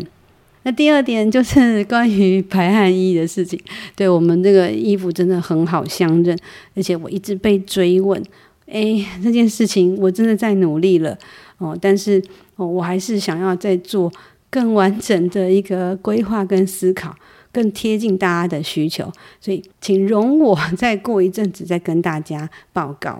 [0.64, 3.58] 那第二点就是关于排汗衣的事情，
[3.94, 6.36] 对，我们这个衣服真的很好相认，
[6.74, 8.22] 而且我一直被追问，
[8.66, 11.16] 哎，这件事情我真的在努力了。
[11.58, 12.20] 哦，但是
[12.56, 14.12] 哦，我还是想要再做
[14.50, 17.14] 更完整的一个规划跟思考，
[17.52, 23.18] 更贴近大家的需求，所以请容我再过一阵子再跟大家报告。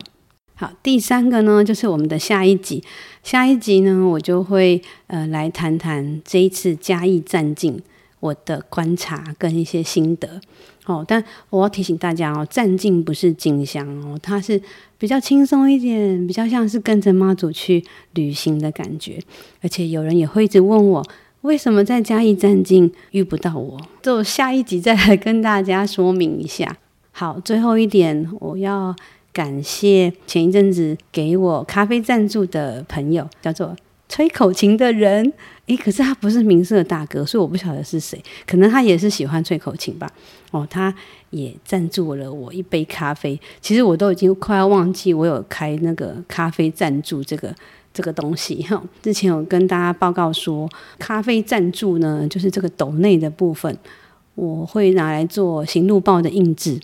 [0.56, 2.80] 好，第三个呢，就是我们的下一集。
[3.24, 7.82] 下一集呢，我就会呃来谈谈这一次嘉义站境
[8.20, 10.40] 我的观察跟一些心得。
[10.86, 14.62] 哦，但我要提醒大家哦，站境不是进香哦，它是
[14.96, 17.82] 比较轻松一点，比较像是跟着妈祖去
[18.12, 19.18] 旅行的感觉。
[19.60, 21.04] 而且有人也会一直问我，
[21.40, 23.80] 为什么在嘉义站境遇不到我？
[24.02, 26.76] 就下一集再来跟大家说明一下。
[27.10, 28.94] 好，最后一点我要。
[29.34, 33.76] 感谢前一阵子给我咖啡赞助的朋友，叫做
[34.08, 35.32] 吹口琴的人。
[35.66, 38.22] 诶，可是他不是名色大哥，所以我不晓得是谁。
[38.46, 40.08] 可能他也是喜欢吹口琴吧。
[40.52, 40.94] 哦，他
[41.30, 43.38] 也赞助了我一杯咖啡。
[43.60, 47.52] 其实我都已经快要忘记我有开那个咖啡赞助这个
[47.92, 48.80] 这个东西哈。
[49.02, 50.68] 之前有跟大家报告说，
[50.98, 53.76] 咖啡赞助呢，就是这个斗内的部分，
[54.36, 56.78] 我会拿来做行路报的印制。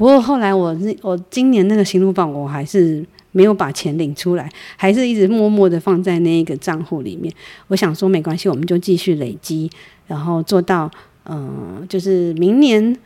[0.00, 7.30] 不过后来我我今年那个行路报我还是没有把钱领出来，还是一直默默的放在那一个账户里面。
[7.68, 9.70] 我想说没关系，我们就继续累积，
[10.06, 10.90] 然后做到
[11.24, 12.96] 嗯、就是明年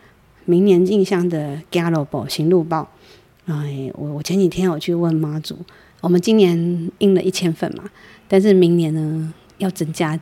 [0.45, 2.88] 明年印象的 gallobo 行路报。
[3.47, 5.59] 哎，我我前几天有去问妈祖，
[6.01, 6.57] 我们今年
[6.99, 7.82] 印了一千份嘛，
[8.28, 10.16] 但是明年呢要增加，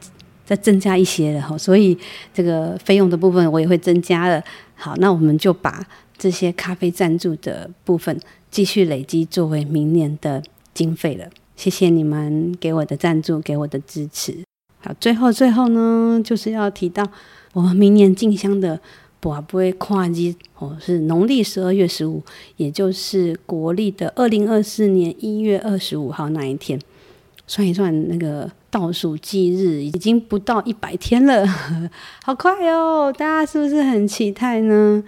[0.46, 1.98] 再增加一些了哈，所以
[2.32, 4.42] 这个费用的部分我也会增加了。
[4.74, 5.86] 好，那我们就把
[6.22, 8.16] 这些咖啡赞助的部分
[8.48, 10.40] 继续累积作为明年的
[10.72, 11.26] 经费了。
[11.56, 14.44] 谢谢你们给我的赞助，给我的支持。
[14.78, 17.04] 好，最后最后呢，就是要提到
[17.54, 18.78] 我们明年进香的。
[19.18, 22.20] 不不会跨季哦，是农历十二月十五，
[22.56, 26.76] 也就是国历的二零二四年一月二十五号那一天。
[27.46, 31.46] 算一算，那个倒数计日已经不到一百天了，
[32.24, 33.14] 好快哦！
[33.16, 35.04] 大家是不是很期待呢？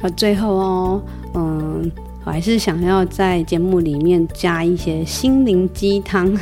[0.00, 1.02] 好，最后哦，
[1.34, 1.90] 嗯，
[2.24, 6.32] 我还是想要在节目里面加一些心灵鸡汤，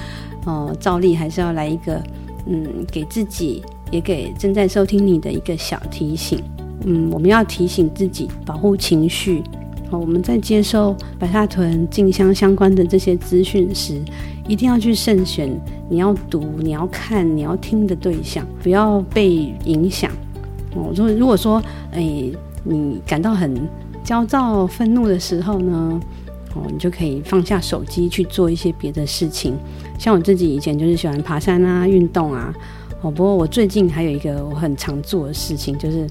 [0.44, 1.98] 哦，照例还是要来一个，
[2.44, 6.38] 嗯，给自己也给正在收听你的一个小提醒，
[6.84, 9.42] 嗯，我们要提醒自己保护情绪，
[9.90, 13.98] 好，我们在接受白沙屯静香相关的这些资讯时，
[14.46, 15.50] 一定要去慎选
[15.88, 20.10] 你要读、你要看、你要听的对象，不要被影响。
[20.74, 21.62] 哦，如果如果说，
[21.92, 22.30] 哎。
[22.68, 23.68] 你感到很
[24.02, 26.00] 焦躁、愤怒的时候呢，
[26.54, 29.56] 哦，你就可以放下手机去做一些别的事情。
[29.98, 32.52] 像我自己以前就是喜欢爬山啊、运动啊。
[33.02, 36.08] 哦，不过我最近还有一个我很常做的事情，就是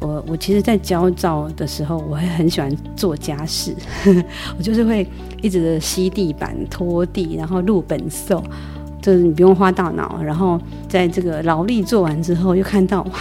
[0.00, 3.74] 我我其实，在焦躁的时候，我会很喜欢做家事。
[4.56, 5.06] 我就是会
[5.42, 8.42] 一直的吸地板、拖地，然后录本兽，
[9.02, 10.58] 就是你不用花大脑，然后
[10.88, 13.12] 在这个劳力做完之后，又看到哇。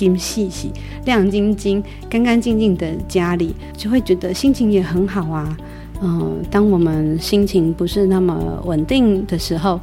[0.00, 0.70] 金细细、
[1.04, 5.54] 亮晶晶、干干净净的家里，就会觉得心情也很好啊。
[6.00, 9.78] 嗯，当我们心情不是那么稳定的时候，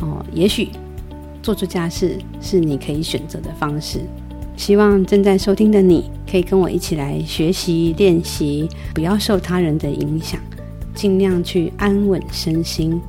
[0.00, 0.70] 哦，也许
[1.44, 4.00] 做做家事是你可以选择的方式。
[4.56, 10.40] 希望正在收听的你可以跟我一起来学习练习，不要受他人的影响，
[10.92, 13.00] 尽量去安稳身心，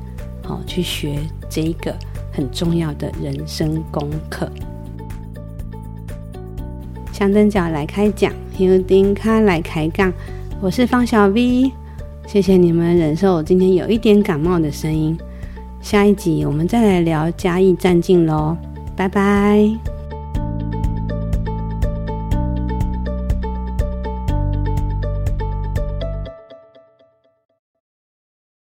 [0.44, 1.18] 好，去学
[1.50, 1.96] 这一个
[2.32, 4.48] 很重要的人生功课。
[7.14, 10.12] 香灯脚来开讲，有丁卡来开杠，
[10.60, 11.72] 我是方小 V，
[12.26, 15.16] 谢谢你们忍受我今天有一点感冒的声音。
[15.80, 18.58] 下一集我们再来聊嘉义战境喽，
[18.96, 19.93] 拜拜。